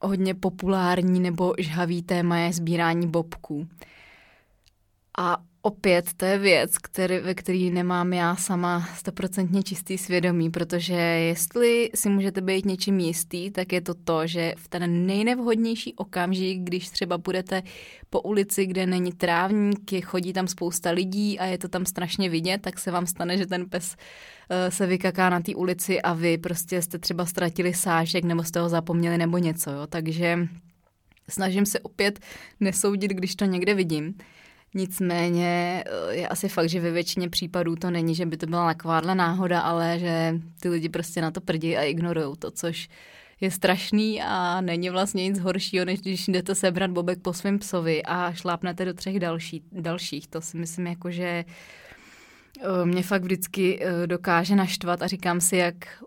hodně 0.00 0.34
populární 0.34 1.20
nebo 1.20 1.54
žhavý 1.58 2.02
téma 2.02 2.38
je 2.38 2.52
sbírání 2.52 3.08
bobků. 3.08 3.68
A 5.18 5.36
opět 5.62 6.12
to 6.16 6.24
je 6.24 6.38
věc, 6.38 6.78
který, 6.78 7.18
ve 7.18 7.34
který 7.34 7.70
nemám 7.70 8.12
já 8.12 8.36
sama 8.36 8.88
stoprocentně 8.96 9.62
čistý 9.62 9.98
svědomí, 9.98 10.50
protože 10.50 10.94
jestli 10.94 11.90
si 11.94 12.08
můžete 12.08 12.40
být 12.40 12.64
něčím 12.64 13.00
jistý, 13.00 13.50
tak 13.50 13.72
je 13.72 13.80
to 13.80 13.94
to, 13.94 14.26
že 14.26 14.54
v 14.56 14.68
ten 14.68 15.06
nejnevhodnější 15.06 15.94
okamžik, 15.94 16.58
když 16.58 16.88
třeba 16.88 17.18
budete 17.18 17.62
po 18.10 18.20
ulici, 18.20 18.66
kde 18.66 18.86
není 18.86 19.12
trávník, 19.12 20.04
chodí 20.04 20.32
tam 20.32 20.48
spousta 20.48 20.90
lidí 20.90 21.38
a 21.38 21.44
je 21.44 21.58
to 21.58 21.68
tam 21.68 21.86
strašně 21.86 22.28
vidět, 22.28 22.62
tak 22.62 22.78
se 22.78 22.90
vám 22.90 23.06
stane, 23.06 23.38
že 23.38 23.46
ten 23.46 23.68
pes 23.68 23.96
uh, 23.96 24.56
se 24.68 24.86
vykaká 24.86 25.30
na 25.30 25.40
té 25.40 25.54
ulici 25.54 26.02
a 26.02 26.12
vy 26.12 26.38
prostě 26.38 26.82
jste 26.82 26.98
třeba 26.98 27.26
ztratili 27.26 27.74
sášek 27.74 28.24
nebo 28.24 28.44
jste 28.44 28.60
ho 28.60 28.68
zapomněli 28.68 29.18
nebo 29.18 29.38
něco, 29.38 29.70
jo? 29.70 29.86
takže 29.86 30.48
snažím 31.28 31.66
se 31.66 31.80
opět 31.80 32.20
nesoudit, 32.60 33.10
když 33.10 33.34
to 33.36 33.44
někde 33.44 33.74
vidím. 33.74 34.14
Nicméně 34.74 35.84
eh, 35.86 36.14
je 36.14 36.28
asi 36.28 36.48
fakt, 36.48 36.68
že 36.68 36.80
ve 36.80 36.90
většině 36.90 37.28
případů 37.28 37.76
to 37.76 37.90
není, 37.90 38.14
že 38.14 38.26
by 38.26 38.36
to 38.36 38.46
byla 38.46 38.66
takováhle 38.66 39.14
náhoda, 39.14 39.60
ale 39.60 39.98
že 39.98 40.34
ty 40.60 40.68
lidi 40.68 40.88
prostě 40.88 41.20
na 41.20 41.30
to 41.30 41.40
prdí 41.40 41.76
a 41.76 41.82
ignorují 41.82 42.36
to, 42.38 42.50
což 42.50 42.88
je 43.40 43.50
strašný 43.50 44.22
a 44.22 44.60
není 44.60 44.90
vlastně 44.90 45.24
nic 45.24 45.38
horšího, 45.38 45.84
než 45.84 46.00
když 46.00 46.28
jdete 46.28 46.54
sebrat 46.54 46.90
bobek 46.90 47.18
po 47.22 47.32
svém 47.32 47.58
psovi 47.58 48.02
a 48.02 48.32
šlápnete 48.32 48.84
do 48.84 48.94
třech 48.94 49.20
další, 49.20 49.62
dalších. 49.72 50.26
To 50.26 50.40
si 50.40 50.56
myslím 50.56 50.86
jako, 50.86 51.10
že 51.10 51.24
eh, 51.24 52.84
mě 52.84 53.02
fakt 53.02 53.22
vždycky 53.22 53.78
eh, 53.82 54.06
dokáže 54.06 54.56
naštvat 54.56 55.02
a 55.02 55.06
říkám 55.06 55.40
si, 55.40 55.56
jak 55.56 56.04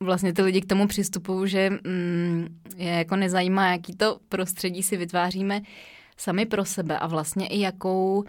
vlastně 0.00 0.32
ty 0.32 0.42
lidi 0.42 0.60
k 0.60 0.66
tomu 0.66 0.86
přistupují, 0.86 1.50
že 1.50 1.70
mm, 1.70 2.46
je 2.76 2.90
jako 2.90 3.16
nezajímá, 3.16 3.72
jaký 3.72 3.96
to 3.96 4.18
prostředí 4.28 4.82
si 4.82 4.96
vytváříme 4.96 5.60
sami 6.16 6.46
pro 6.46 6.64
sebe 6.64 6.98
a 6.98 7.06
vlastně 7.06 7.46
i 7.46 7.60
jakou 7.60 8.24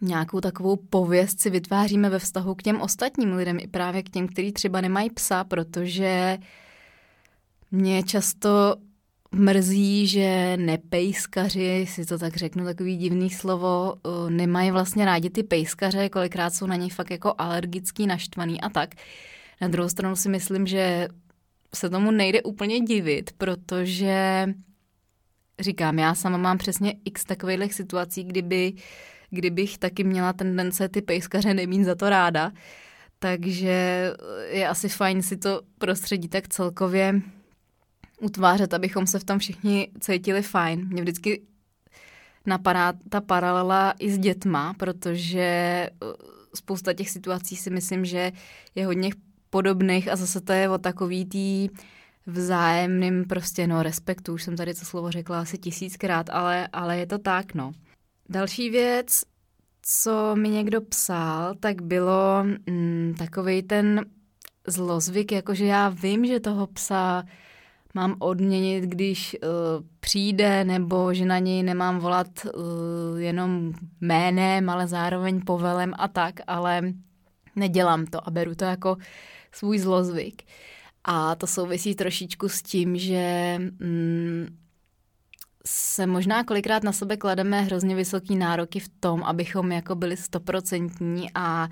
nějakou 0.00 0.40
takovou 0.40 0.76
pověst 0.76 1.40
si 1.40 1.50
vytváříme 1.50 2.10
ve 2.10 2.18
vztahu 2.18 2.54
k 2.54 2.62
těm 2.62 2.80
ostatním 2.80 3.32
lidem, 3.32 3.58
i 3.60 3.66
právě 3.66 4.02
k 4.02 4.10
těm, 4.10 4.28
kteří 4.28 4.52
třeba 4.52 4.80
nemají 4.80 5.10
psa, 5.10 5.44
protože 5.44 6.38
mě 7.70 8.02
často 8.02 8.76
mrzí, 9.32 10.06
že 10.06 10.56
nepejskaři, 10.56 11.86
si 11.88 12.06
to 12.06 12.18
tak 12.18 12.36
řeknu, 12.36 12.64
takový 12.64 12.96
divný 12.96 13.30
slovo, 13.30 13.94
uh, 14.02 14.30
nemají 14.30 14.70
vlastně 14.70 15.04
rádi 15.04 15.30
ty 15.30 15.42
pejskaře, 15.42 16.08
kolikrát 16.08 16.54
jsou 16.54 16.66
na 16.66 16.76
ně 16.76 16.90
fakt 16.90 17.10
jako 17.10 17.34
alergický, 17.38 18.06
naštvaný 18.06 18.60
a 18.60 18.68
tak. 18.68 18.94
Na 19.60 19.68
druhou 19.68 19.88
stranu 19.88 20.16
si 20.16 20.28
myslím, 20.28 20.66
že 20.66 21.08
se 21.74 21.90
tomu 21.90 22.10
nejde 22.10 22.42
úplně 22.42 22.80
divit, 22.80 23.30
protože 23.38 24.46
říkám, 25.60 25.98
já 25.98 26.14
sama 26.14 26.36
mám 26.36 26.58
přesně 26.58 26.94
x 27.04 27.24
takových 27.24 27.74
situací, 27.74 28.24
kdyby, 28.24 28.72
kdybych 29.30 29.78
taky 29.78 30.04
měla 30.04 30.32
tendence 30.32 30.88
ty 30.88 31.02
pejskaře 31.02 31.54
nemít 31.54 31.84
za 31.84 31.94
to 31.94 32.10
ráda. 32.10 32.52
Takže 33.18 34.12
je 34.50 34.68
asi 34.68 34.88
fajn 34.88 35.22
si 35.22 35.36
to 35.36 35.62
prostředí 35.78 36.28
tak 36.28 36.48
celkově 36.48 37.22
utvářet, 38.20 38.74
abychom 38.74 39.06
se 39.06 39.18
v 39.18 39.24
tom 39.24 39.38
všichni 39.38 39.88
cítili 40.00 40.42
fajn. 40.42 40.88
Mě 40.88 41.02
vždycky 41.02 41.42
napadá 42.46 42.92
ta 43.08 43.20
paralela 43.20 43.94
i 43.98 44.10
s 44.10 44.18
dětma, 44.18 44.74
protože 44.74 45.40
eh, 45.40 45.88
spousta 46.54 46.92
těch 46.92 47.10
situací 47.10 47.56
si 47.56 47.70
myslím, 47.70 48.04
že 48.04 48.32
je 48.74 48.86
hodně 48.86 49.10
podobných 49.50 50.08
a 50.08 50.16
zase 50.16 50.40
to 50.40 50.52
je 50.52 50.68
o 50.68 50.78
takový 50.78 51.24
tý 51.24 51.68
vzájemným 52.26 53.24
prostě, 53.24 53.66
no, 53.66 53.82
respektu, 53.82 54.32
už 54.32 54.42
jsem 54.42 54.56
tady 54.56 54.74
to 54.74 54.84
slovo 54.84 55.10
řekla 55.10 55.40
asi 55.40 55.58
tisíckrát, 55.58 56.30
ale, 56.30 56.68
ale 56.72 56.98
je 56.98 57.06
to 57.06 57.18
tak, 57.18 57.54
no. 57.54 57.72
Další 58.28 58.70
věc, 58.70 59.22
co 59.82 60.36
mi 60.36 60.48
někdo 60.48 60.80
psal, 60.80 61.54
tak 61.60 61.82
bylo 61.82 62.44
mm, 62.66 63.14
takový 63.18 63.62
ten 63.62 64.04
zlozvyk, 64.66 65.32
jakože 65.32 65.64
já 65.64 65.88
vím, 65.88 66.26
že 66.26 66.40
toho 66.40 66.66
psa 66.66 67.24
mám 67.94 68.16
odměnit, 68.18 68.84
když 68.84 69.36
uh, 69.42 69.48
přijde, 70.00 70.64
nebo 70.64 71.14
že 71.14 71.24
na 71.24 71.38
něj 71.38 71.62
nemám 71.62 71.98
volat 71.98 72.28
uh, 72.44 73.20
jenom 73.20 73.72
jménem, 74.00 74.70
ale 74.70 74.86
zároveň 74.86 75.40
povelem 75.40 75.92
a 75.98 76.08
tak, 76.08 76.34
ale 76.46 76.82
nedělám 77.56 78.06
to 78.06 78.28
a 78.28 78.30
beru 78.30 78.54
to 78.54 78.64
jako 78.64 78.96
svůj 79.52 79.78
zlozvyk. 79.78 80.42
A 81.04 81.34
to 81.34 81.46
souvisí 81.46 81.94
trošičku 81.94 82.48
s 82.48 82.62
tím, 82.62 82.96
že 82.96 83.56
mm, 83.58 84.46
se 85.66 86.06
možná 86.06 86.44
kolikrát 86.44 86.82
na 86.82 86.92
sebe 86.92 87.16
klademe 87.16 87.60
hrozně 87.60 87.94
vysoký 87.94 88.36
nároky 88.36 88.80
v 88.80 88.88
tom, 89.00 89.22
abychom 89.22 89.72
jako 89.72 89.94
byli 89.94 90.16
stoprocentní 90.16 91.30
a 91.34 91.68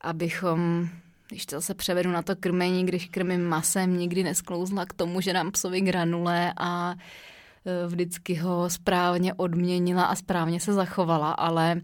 abychom, 0.00 0.88
když 1.28 1.46
to 1.46 1.60
se 1.60 1.74
převedu 1.74 2.10
na 2.10 2.22
to 2.22 2.36
krmení, 2.36 2.86
když 2.86 3.06
krmím 3.06 3.44
masem, 3.44 3.98
nikdy 3.98 4.24
nesklouzla 4.24 4.86
k 4.86 4.92
tomu, 4.92 5.20
že 5.20 5.32
dám 5.32 5.52
psovi 5.52 5.80
granule 5.80 6.52
a 6.56 6.94
e, 6.94 7.86
vždycky 7.86 8.34
ho 8.34 8.70
správně 8.70 9.34
odměnila 9.34 10.04
a 10.04 10.14
správně 10.14 10.60
se 10.60 10.72
zachovala, 10.72 11.30
ale 11.30 11.80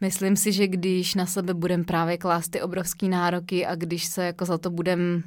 myslím 0.00 0.36
si, 0.36 0.52
že 0.52 0.66
když 0.66 1.14
na 1.14 1.26
sebe 1.26 1.54
budeme 1.54 1.84
právě 1.84 2.18
klást 2.18 2.48
ty 2.48 2.62
obrovský 2.62 3.08
nároky 3.08 3.66
a 3.66 3.74
když 3.74 4.04
se 4.04 4.24
jako 4.24 4.44
za 4.44 4.58
to 4.58 4.70
budeme 4.70 5.22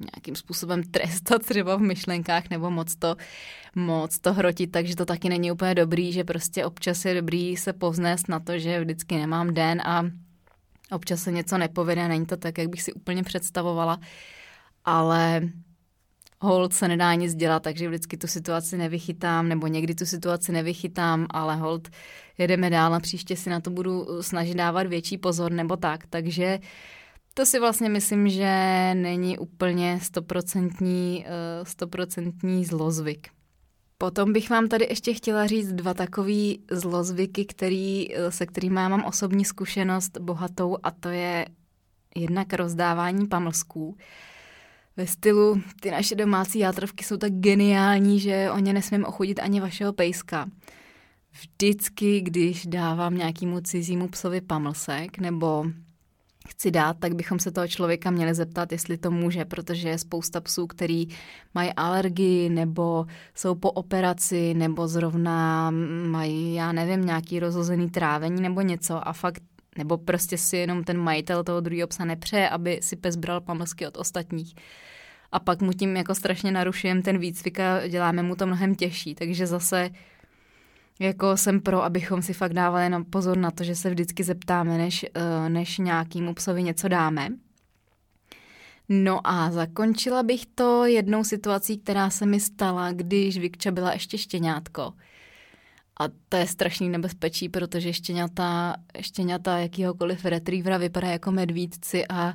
nějakým 0.00 0.36
způsobem 0.36 0.82
trestat 0.82 1.42
třeba 1.42 1.76
v 1.76 1.80
myšlenkách 1.80 2.50
nebo 2.50 2.70
moc 2.70 2.96
to, 2.96 3.16
moc 3.74 4.18
to 4.18 4.32
hrotit, 4.32 4.72
takže 4.72 4.96
to 4.96 5.04
taky 5.04 5.28
není 5.28 5.52
úplně 5.52 5.74
dobrý, 5.74 6.12
že 6.12 6.24
prostě 6.24 6.64
občas 6.64 7.04
je 7.04 7.14
dobrý 7.14 7.56
se 7.56 7.72
povznést 7.72 8.28
na 8.28 8.40
to, 8.40 8.58
že 8.58 8.80
vždycky 8.80 9.16
nemám 9.16 9.54
den 9.54 9.80
a 9.84 10.04
občas 10.90 11.22
se 11.22 11.32
něco 11.32 11.58
nepovede, 11.58 12.08
není 12.08 12.26
to 12.26 12.36
tak, 12.36 12.58
jak 12.58 12.68
bych 12.68 12.82
si 12.82 12.92
úplně 12.92 13.22
představovala, 13.22 14.00
ale 14.84 15.42
hold 16.40 16.72
se 16.72 16.88
nedá 16.88 17.14
nic 17.14 17.34
dělat, 17.34 17.62
takže 17.62 17.88
vždycky 17.88 18.16
tu 18.16 18.26
situaci 18.26 18.76
nevychytám, 18.76 19.48
nebo 19.48 19.66
někdy 19.66 19.94
tu 19.94 20.06
situaci 20.06 20.52
nevychytám, 20.52 21.26
ale 21.30 21.56
hold 21.56 21.88
jedeme 22.38 22.70
dál 22.70 22.94
a 22.94 23.00
příště 23.00 23.36
si 23.36 23.50
na 23.50 23.60
to 23.60 23.70
budu 23.70 24.22
snažit 24.22 24.54
dávat 24.54 24.86
větší 24.86 25.18
pozor 25.18 25.52
nebo 25.52 25.76
tak, 25.76 26.06
takže 26.06 26.58
uh, 26.58 26.64
to 27.34 27.46
si 27.46 27.60
vlastně 27.60 27.88
myslím, 27.88 28.28
že 28.28 28.50
není 28.94 29.38
úplně 29.38 30.00
stoprocentní, 30.02 31.26
eh, 31.26 31.64
stoprocentní 31.64 32.64
zlozvyk. 32.64 33.28
Potom 33.98 34.32
bych 34.32 34.50
vám 34.50 34.68
tady 34.68 34.86
ještě 34.90 35.14
chtěla 35.14 35.46
říct 35.46 35.72
dva 35.72 35.94
takový 35.94 36.60
zlozvyky, 36.70 37.44
který, 37.44 38.08
se 38.28 38.46
kterými 38.46 38.80
já 38.80 38.88
mám 38.88 39.04
osobní 39.04 39.44
zkušenost 39.44 40.18
bohatou 40.18 40.76
a 40.82 40.90
to 40.90 41.08
je 41.08 41.46
jednak 42.16 42.52
rozdávání 42.52 43.26
pamlsků. 43.26 43.96
Ve 44.96 45.06
stylu, 45.06 45.62
ty 45.80 45.90
naše 45.90 46.14
domácí 46.14 46.58
játrovky 46.58 47.04
jsou 47.04 47.16
tak 47.16 47.32
geniální, 47.32 48.20
že 48.20 48.50
o 48.50 48.58
ně 48.58 48.72
nesmím 48.72 49.04
ochudit 49.04 49.40
ani 49.40 49.60
vašeho 49.60 49.92
pejska. 49.92 50.46
Vždycky, 51.32 52.20
když 52.20 52.66
dávám 52.66 53.16
nějakému 53.16 53.60
cizímu 53.60 54.08
psovi 54.08 54.40
pamlsek 54.40 55.18
nebo 55.18 55.64
chci 56.48 56.70
dát, 56.70 56.96
tak 56.98 57.14
bychom 57.14 57.38
se 57.38 57.50
toho 57.50 57.68
člověka 57.68 58.10
měli 58.10 58.34
zeptat, 58.34 58.72
jestli 58.72 58.98
to 58.98 59.10
může, 59.10 59.44
protože 59.44 59.88
je 59.88 59.98
spousta 59.98 60.40
psů, 60.40 60.66
který 60.66 61.06
mají 61.54 61.72
alergii 61.72 62.48
nebo 62.48 63.06
jsou 63.34 63.54
po 63.54 63.70
operaci 63.70 64.54
nebo 64.54 64.88
zrovna 64.88 65.70
mají, 66.06 66.54
já 66.54 66.72
nevím, 66.72 67.06
nějaký 67.06 67.40
rozhozený 67.40 67.90
trávení 67.90 68.42
nebo 68.42 68.60
něco 68.60 69.08
a 69.08 69.12
fakt 69.12 69.42
nebo 69.78 69.98
prostě 69.98 70.38
si 70.38 70.56
jenom 70.56 70.84
ten 70.84 70.98
majitel 70.98 71.44
toho 71.44 71.60
druhého 71.60 71.88
psa 71.88 72.04
nepřeje, 72.04 72.48
aby 72.48 72.78
si 72.82 72.96
pes 72.96 73.16
bral 73.16 73.40
pamlsky 73.40 73.86
od 73.86 73.96
ostatních. 73.96 74.54
A 75.32 75.38
pak 75.38 75.62
mu 75.62 75.72
tím 75.72 75.96
jako 75.96 76.14
strašně 76.14 76.52
narušujeme 76.52 77.02
ten 77.02 77.18
výcvik 77.18 77.60
a 77.60 77.88
děláme 77.88 78.22
mu 78.22 78.36
to 78.36 78.46
mnohem 78.46 78.74
těžší. 78.74 79.14
Takže 79.14 79.46
zase 79.46 79.90
jako 80.98 81.36
jsem 81.36 81.60
pro, 81.60 81.82
abychom 81.84 82.22
si 82.22 82.32
fakt 82.32 82.52
dávali 82.52 82.88
na 82.88 83.04
pozor 83.04 83.36
na 83.36 83.50
to, 83.50 83.64
že 83.64 83.76
se 83.76 83.90
vždycky 83.90 84.24
zeptáme, 84.24 84.78
než, 84.78 85.06
eh, 85.14 85.48
než 85.48 85.78
nějakýmu 85.78 86.34
psovi 86.34 86.62
něco 86.62 86.88
dáme. 86.88 87.28
No 88.88 89.20
a 89.26 89.50
zakončila 89.50 90.22
bych 90.22 90.46
to 90.54 90.84
jednou 90.84 91.24
situací, 91.24 91.78
která 91.78 92.10
se 92.10 92.26
mi 92.26 92.40
stala, 92.40 92.92
když 92.92 93.38
Vikča 93.38 93.70
byla 93.70 93.92
ještě 93.92 94.18
štěňátko. 94.18 94.92
A 96.00 96.04
to 96.28 96.36
je 96.36 96.46
strašný 96.46 96.88
nebezpečí, 96.88 97.48
protože 97.48 97.92
štěňata, 97.92 98.76
štěňata 99.00 99.58
jakýhokoliv 99.58 100.24
retrievera 100.24 100.78
vypadá 100.78 101.08
jako 101.08 101.32
medvídci 101.32 102.06
a 102.08 102.34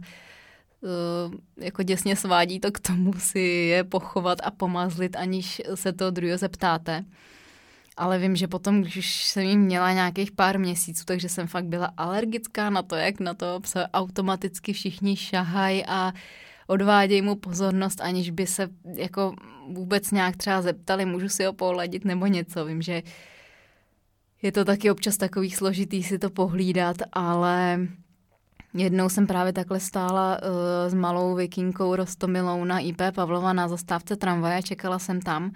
uh, 0.81 1.33
jako 1.57 1.83
děsně 1.83 2.15
svádí 2.15 2.59
to 2.59 2.71
k 2.71 2.79
tomu 2.79 3.13
si 3.13 3.39
je 3.39 3.83
pochovat 3.83 4.37
a 4.43 4.51
pomazlit, 4.51 5.15
aniž 5.15 5.61
se 5.75 5.93
to 5.93 6.11
druhého 6.11 6.37
zeptáte. 6.37 7.05
Ale 7.99 8.19
vím, 8.19 8.35
že 8.35 8.47
potom, 8.47 8.81
když 8.81 9.25
jsem 9.25 9.43
jí 9.43 9.57
měla 9.57 9.93
nějakých 9.93 10.31
pár 10.31 10.59
měsíců, 10.59 11.05
takže 11.05 11.29
jsem 11.29 11.47
fakt 11.47 11.65
byla 11.65 11.91
alergická 11.97 12.69
na 12.69 12.81
to, 12.81 12.95
jak 12.95 13.19
na 13.19 13.33
to 13.33 13.61
se 13.65 13.87
automaticky 13.87 14.73
všichni 14.73 15.15
šahají 15.15 15.85
a 15.85 16.13
odvádějí 16.67 17.21
mu 17.21 17.35
pozornost, 17.35 18.01
aniž 18.01 18.29
by 18.29 18.47
se 18.47 18.69
jako 18.95 19.35
vůbec 19.67 20.11
nějak 20.11 20.37
třeba 20.37 20.61
zeptali, 20.61 21.05
můžu 21.05 21.29
si 21.29 21.43
ho 21.43 21.53
pohladit 21.53 22.05
nebo 22.05 22.27
něco. 22.27 22.65
Vím, 22.65 22.81
že 22.81 23.03
je 24.41 24.51
to 24.51 24.65
taky 24.65 24.91
občas 24.91 25.17
takový 25.17 25.51
složitý 25.51 26.03
si 26.03 26.19
to 26.19 26.29
pohlídat, 26.29 26.97
ale 27.13 27.79
jednou 28.73 29.09
jsem 29.09 29.27
právě 29.27 29.53
takhle 29.53 29.79
stála 29.79 30.39
uh, 30.41 30.47
s 30.89 30.93
malou 30.93 31.35
vikinkou 31.35 31.95
Rostomilou 31.95 32.63
na 32.63 32.79
IP 32.79 33.01
Pavlova 33.15 33.53
na 33.53 33.67
zastávce 33.67 34.15
tramvaje, 34.15 34.63
čekala 34.63 34.99
jsem 34.99 35.21
tam 35.21 35.51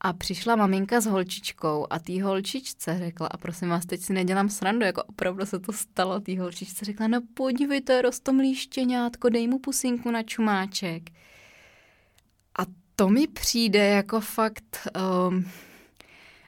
a 0.00 0.12
přišla 0.12 0.56
maminka 0.56 1.00
s 1.00 1.06
holčičkou 1.06 1.86
a 1.90 1.98
tý 1.98 2.20
holčičce 2.20 2.98
řekla, 2.98 3.26
a 3.26 3.36
prosím 3.36 3.68
vás, 3.68 3.86
teď 3.86 4.00
si 4.00 4.12
nedělám 4.12 4.48
srandu, 4.48 4.84
jako 4.84 5.02
opravdu 5.02 5.46
se 5.46 5.58
to 5.58 5.72
stalo, 5.72 6.20
tý 6.20 6.38
holčičce 6.38 6.84
řekla, 6.84 7.08
no 7.08 7.20
podívejte, 7.34 8.02
rostomlý 8.02 8.54
štěňátko, 8.54 9.28
dej 9.28 9.48
mu 9.48 9.58
pusinku 9.58 10.10
na 10.10 10.22
čumáček. 10.22 11.10
A 12.58 12.62
to 12.96 13.08
mi 13.08 13.26
přijde 13.26 13.86
jako 13.86 14.20
fakt 14.20 14.88
um, 15.30 15.50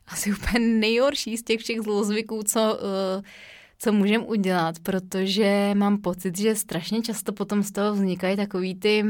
asi 0.07 0.33
úplně 0.33 0.59
nejhorší 0.59 1.37
z 1.37 1.43
těch 1.43 1.61
všech 1.61 1.81
zlozvyků, 1.81 2.43
co, 2.43 2.61
uh, 2.61 3.25
co 3.79 3.93
můžeme 3.93 4.25
udělat, 4.25 4.79
protože 4.79 5.71
mám 5.75 5.99
pocit, 5.99 6.39
že 6.39 6.57
strašně 6.57 7.03
často 7.03 7.33
potom 7.33 7.63
z 7.63 7.73
toho 7.73 7.95
vznikají 7.95 8.37
takový 8.37 8.75
ty... 8.75 9.05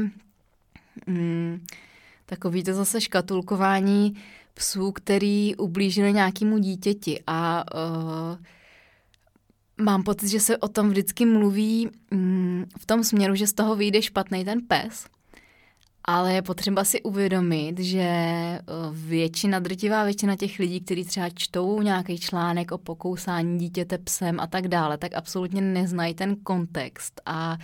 Um, 1.07 1.61
takový 2.31 2.63
to 2.63 2.73
zase 2.73 3.01
škatulkování 3.01 4.13
psů, 4.53 4.91
který 4.91 5.55
ublížili 5.55 6.13
nějakému 6.13 6.57
dítěti. 6.57 7.23
A 7.27 7.65
uh, 7.75 8.37
mám 9.77 10.03
pocit, 10.03 10.27
že 10.27 10.39
se 10.39 10.57
o 10.57 10.67
tom 10.67 10.89
vždycky 10.89 11.25
mluví 11.25 11.89
um, 12.11 12.65
v 12.79 12.85
tom 12.85 13.03
směru, 13.03 13.35
že 13.35 13.47
z 13.47 13.53
toho 13.53 13.75
vyjde 13.75 14.01
špatný 14.01 14.45
ten 14.45 14.61
pes, 14.67 15.05
ale 16.03 16.33
je 16.33 16.41
potřeba 16.41 16.83
si 16.83 17.01
uvědomit, 17.01 17.79
že 17.79 18.01
eh, 18.01 18.61
většina, 18.91 19.59
drtivá 19.59 20.03
většina 20.03 20.35
těch 20.35 20.59
lidí, 20.59 20.81
kteří 20.81 21.05
třeba 21.05 21.29
čtou 21.29 21.81
nějaký 21.81 22.19
článek 22.19 22.71
o 22.71 22.77
pokousání 22.77 23.59
dítěte 23.59 23.97
psem 23.97 24.39
a 24.39 24.47
tak 24.47 24.67
dále, 24.67 24.97
tak 24.97 25.13
absolutně 25.13 25.61
neznají 25.61 26.13
ten 26.13 26.35
kontext. 26.35 27.21
A 27.25 27.53
uh, 27.53 27.63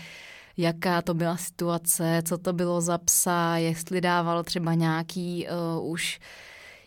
jaká 0.57 1.01
to 1.01 1.13
byla 1.13 1.37
situace, 1.37 2.21
co 2.25 2.37
to 2.37 2.53
bylo 2.53 2.81
za 2.81 2.97
psa, 2.97 3.57
jestli 3.57 4.01
dávalo 4.01 4.43
třeba 4.43 4.73
nějaký 4.73 5.47
uh, 5.79 5.91
už 5.91 6.19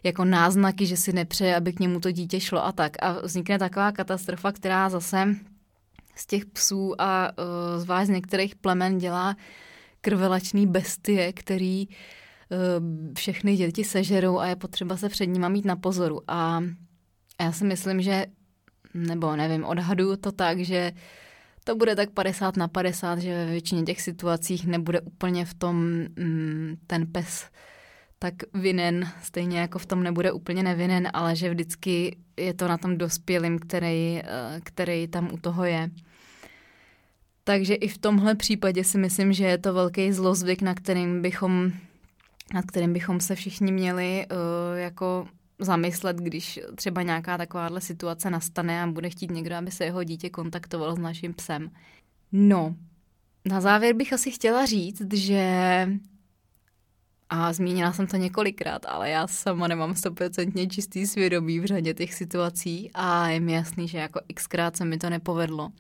jako 0.03 0.25
náznaky, 0.25 0.87
že 0.87 0.97
si 0.97 1.13
nepřeje, 1.13 1.57
aby 1.57 1.73
k 1.73 1.81
němu 1.81 2.01
to 2.01 2.11
dítě 2.11 2.41
šlo 2.41 2.65
a 2.65 2.73
tak. 2.73 2.97
A 3.03 3.13
vznikne 3.13 3.59
taková 3.59 3.93
katastrofa, 3.93 4.53
která 4.53 4.89
zase 4.89 5.37
z 6.15 6.27
těch 6.27 6.47
psů 6.47 7.01
a 7.01 7.31
uh, 7.31 7.83
zvlášť 7.83 8.07
z 8.07 8.11
některých 8.11 8.55
plemen 8.55 8.99
dělá 8.99 9.37
krvelačný 10.01 10.67
bestie, 10.67 11.33
který 11.33 11.89
uh, 11.89 11.95
všechny 13.15 13.57
děti 13.57 13.85
sežerou 13.85 14.39
a 14.39 14.47
je 14.47 14.57
potřeba 14.57 14.97
se 14.97 15.09
před 15.09 15.27
nima 15.27 15.49
mít 15.49 15.65
na 15.65 15.77
pozoru. 15.77 16.21
A 16.29 16.61
já 17.41 17.53
si 17.53 17.65
myslím, 17.65 18.03
že, 18.03 18.27
nebo 18.95 19.37
nevím, 19.37 19.65
odhaduju 19.65 20.17
to 20.17 20.33
tak, 20.33 20.59
že 20.59 20.93
uh, 20.95 20.99
to 21.71 21.77
bude 21.77 21.97
tak 21.97 22.11
50 22.11 22.57
na 22.57 22.69
50, 22.69 23.19
že 23.19 23.35
ve 23.35 23.47
většině 23.47 23.83
těch 23.83 24.01
situacích 24.01 24.67
nebude 24.67 25.01
úplně 25.01 25.45
v 25.45 25.55
tom 25.55 25.77
mm, 25.77 26.77
ten 26.87 27.07
pes 27.07 27.47
tak 28.19 28.35
vinen, 28.55 29.09
stejně 29.23 29.61
jako 29.61 29.79
v 29.79 29.87
tom 29.87 30.03
nebude 30.03 30.33
úplně 30.33 30.63
nevinen, 30.63 31.09
ale 31.13 31.37
že 31.37 31.51
vždycky 31.51 32.17
je 32.37 32.55
to 32.55 32.69
na 32.69 32.79
tom 32.79 32.99
dospělým, 32.99 33.59
který, 33.59 34.21
eh, 34.25 34.61
který 34.63 35.09
tam 35.09 35.31
u 35.33 35.39
toho 35.39 35.65
je. 35.65 35.91
Takže 37.45 37.75
i 37.75 37.89
v 37.89 37.99
tomhle 37.99 38.35
případě 38.35 38.85
si 38.85 38.99
myslím, 38.99 39.33
že 39.33 39.45
je 39.45 39.59
to 39.59 39.75
velký 39.75 40.13
zlozvyk, 40.13 40.63
na 40.63 40.75
kterým 40.75 41.23
bychom, 41.23 41.73
nad 42.55 42.65
kterým 42.67 42.93
bychom 42.93 43.21
se 43.21 43.35
všichni 43.35 43.73
měli 43.73 44.27
uh, 44.27 44.79
jako 44.79 45.29
zamyslet, 45.61 46.17
když 46.17 46.61
třeba 46.75 47.03
nějaká 47.03 47.39
takováhle 47.39 47.81
situace 47.81 48.31
nastane 48.31 48.83
a 48.83 48.87
bude 48.87 49.11
chtít 49.11 49.31
někdo, 49.31 49.57
aby 49.57 49.71
se 49.71 49.85
jeho 49.85 50.05
dítě 50.05 50.31
kontaktovalo 50.31 50.97
s 50.97 50.99
naším 50.99 51.35
psem. 51.35 51.71
No, 52.33 52.75
na 53.45 53.61
závěr 53.61 53.95
bych 53.95 54.13
asi 54.13 54.31
chtěla 54.31 54.67
říct, 54.67 55.15
že 55.15 55.89
a 57.31 57.53
zmínila 57.53 57.93
jsem 57.93 58.07
to 58.07 58.17
několikrát, 58.17 58.87
ale 58.87 59.11
já 59.11 59.27
sama 59.27 59.69
nemám 59.69 59.95
stoprocentně 59.95 60.67
čistý 60.67 61.07
svědomí 61.07 61.61
v 61.61 61.65
řadě 61.65 61.95
těch 61.95 62.15
situací 62.15 62.91
a 62.95 63.29
je 63.29 63.41
mi 63.41 63.53
jasný, 63.53 63.89
že 63.89 63.99
jako 63.99 64.21
xkrát 64.35 64.77
se 64.77 64.85
mi 64.85 64.99
to 64.99 65.11
nepovedlo. 65.11 65.71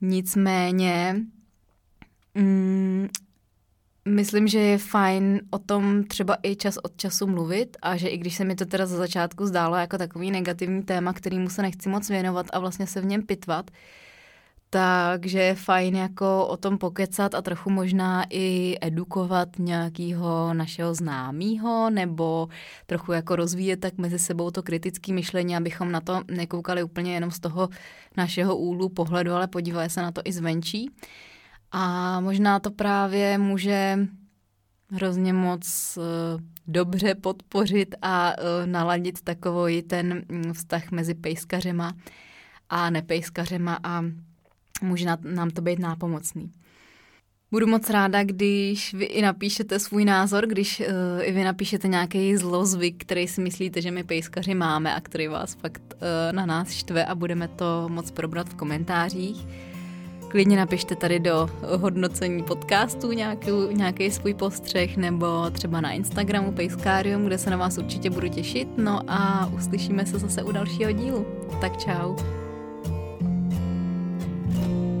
Nicméně 0.00 1.16
mm, 2.34 3.08
Myslím, 4.08 4.48
že 4.48 4.58
je 4.58 4.78
fajn 4.78 5.40
o 5.50 5.58
tom 5.58 6.04
třeba 6.04 6.36
i 6.42 6.56
čas 6.56 6.76
od 6.76 6.96
času 6.96 7.26
mluvit 7.26 7.76
a 7.82 7.96
že 7.96 8.08
i 8.08 8.18
když 8.18 8.36
se 8.36 8.44
mi 8.44 8.54
to 8.54 8.66
teda 8.66 8.86
za 8.86 8.96
začátku 8.96 9.46
zdálo 9.46 9.76
jako 9.76 9.98
takový 9.98 10.30
negativní 10.30 10.82
téma, 10.82 11.12
kterýmu 11.12 11.48
se 11.48 11.62
nechci 11.62 11.88
moc 11.88 12.08
věnovat 12.08 12.46
a 12.52 12.58
vlastně 12.58 12.86
se 12.86 13.00
v 13.00 13.04
něm 13.04 13.22
pitvat, 13.22 13.70
takže 14.70 15.38
je 15.38 15.54
fajn 15.54 15.96
jako 15.96 16.46
o 16.46 16.56
tom 16.56 16.78
pokecat 16.78 17.34
a 17.34 17.42
trochu 17.42 17.70
možná 17.70 18.24
i 18.30 18.76
edukovat 18.80 19.48
nějakého 19.58 20.54
našeho 20.54 20.94
známého 20.94 21.90
nebo 21.90 22.48
trochu 22.86 23.12
jako 23.12 23.36
rozvíjet 23.36 23.80
tak 23.80 23.98
mezi 23.98 24.18
sebou 24.18 24.50
to 24.50 24.62
kritické 24.62 25.12
myšlení, 25.12 25.56
abychom 25.56 25.92
na 25.92 26.00
to 26.00 26.20
nekoukali 26.30 26.82
úplně 26.82 27.14
jenom 27.14 27.30
z 27.30 27.40
toho 27.40 27.68
našeho 28.16 28.56
úhlu 28.56 28.88
pohledu, 28.88 29.32
ale 29.32 29.46
podívali 29.46 29.90
se 29.90 30.02
na 30.02 30.12
to 30.12 30.20
i 30.24 30.32
zvenčí. 30.32 30.90
A 31.76 32.20
možná 32.20 32.60
to 32.60 32.70
právě 32.70 33.38
může 33.38 33.98
hrozně 34.90 35.32
moc 35.32 35.98
uh, 35.98 36.40
dobře 36.66 37.14
podpořit 37.14 37.94
a 38.02 38.32
uh, 38.38 38.66
naladit 38.66 39.22
takový 39.22 39.82
ten 39.82 40.22
mm, 40.28 40.52
vztah 40.52 40.90
mezi 40.90 41.14
pejskařema 41.14 41.92
a 42.70 42.90
nepejskařema 42.90 43.78
a 43.82 44.04
může 44.82 45.06
nám 45.22 45.50
to 45.50 45.62
být 45.62 45.78
nápomocný. 45.78 46.52
Budu 47.50 47.66
moc 47.66 47.90
ráda, 47.90 48.24
když 48.24 48.94
vy 48.94 49.04
i 49.04 49.22
napíšete 49.22 49.78
svůj 49.78 50.04
názor, 50.04 50.46
když 50.46 50.80
uh, 50.80 50.86
i 51.22 51.32
vy 51.32 51.44
napíšete 51.44 51.88
nějaký 51.88 52.36
zlozvyk, 52.36 53.02
který 53.04 53.28
si 53.28 53.40
myslíte, 53.40 53.82
že 53.82 53.90
my 53.90 54.04
pejskaři 54.04 54.54
máme 54.54 54.94
a 54.94 55.00
který 55.00 55.28
vás 55.28 55.54
fakt 55.54 55.94
uh, 55.94 56.32
na 56.32 56.46
nás 56.46 56.70
štve 56.70 57.04
a 57.04 57.14
budeme 57.14 57.48
to 57.48 57.88
moc 57.88 58.10
probrat 58.10 58.48
v 58.48 58.54
komentářích 58.54 59.46
klidně 60.34 60.56
napište 60.56 60.96
tady 60.96 61.20
do 61.20 61.48
hodnocení 61.76 62.42
podcastu 62.42 63.12
nějaký, 63.12 63.50
nějaký 63.72 64.10
svůj 64.10 64.34
postřeh 64.34 64.96
nebo 64.96 65.50
třeba 65.50 65.80
na 65.80 65.90
Instagramu 65.92 66.52
Pejskárium, 66.52 67.26
kde 67.26 67.38
se 67.38 67.50
na 67.50 67.56
vás 67.56 67.78
určitě 67.78 68.10
budu 68.10 68.28
těšit. 68.28 68.68
No 68.76 69.00
a 69.08 69.50
uslyšíme 69.56 70.06
se 70.06 70.18
zase 70.18 70.42
u 70.42 70.52
dalšího 70.52 70.92
dílu. 70.92 71.26
Tak 71.60 71.76
čau. 71.76 72.16
thank 74.54 74.66
you 74.66 74.93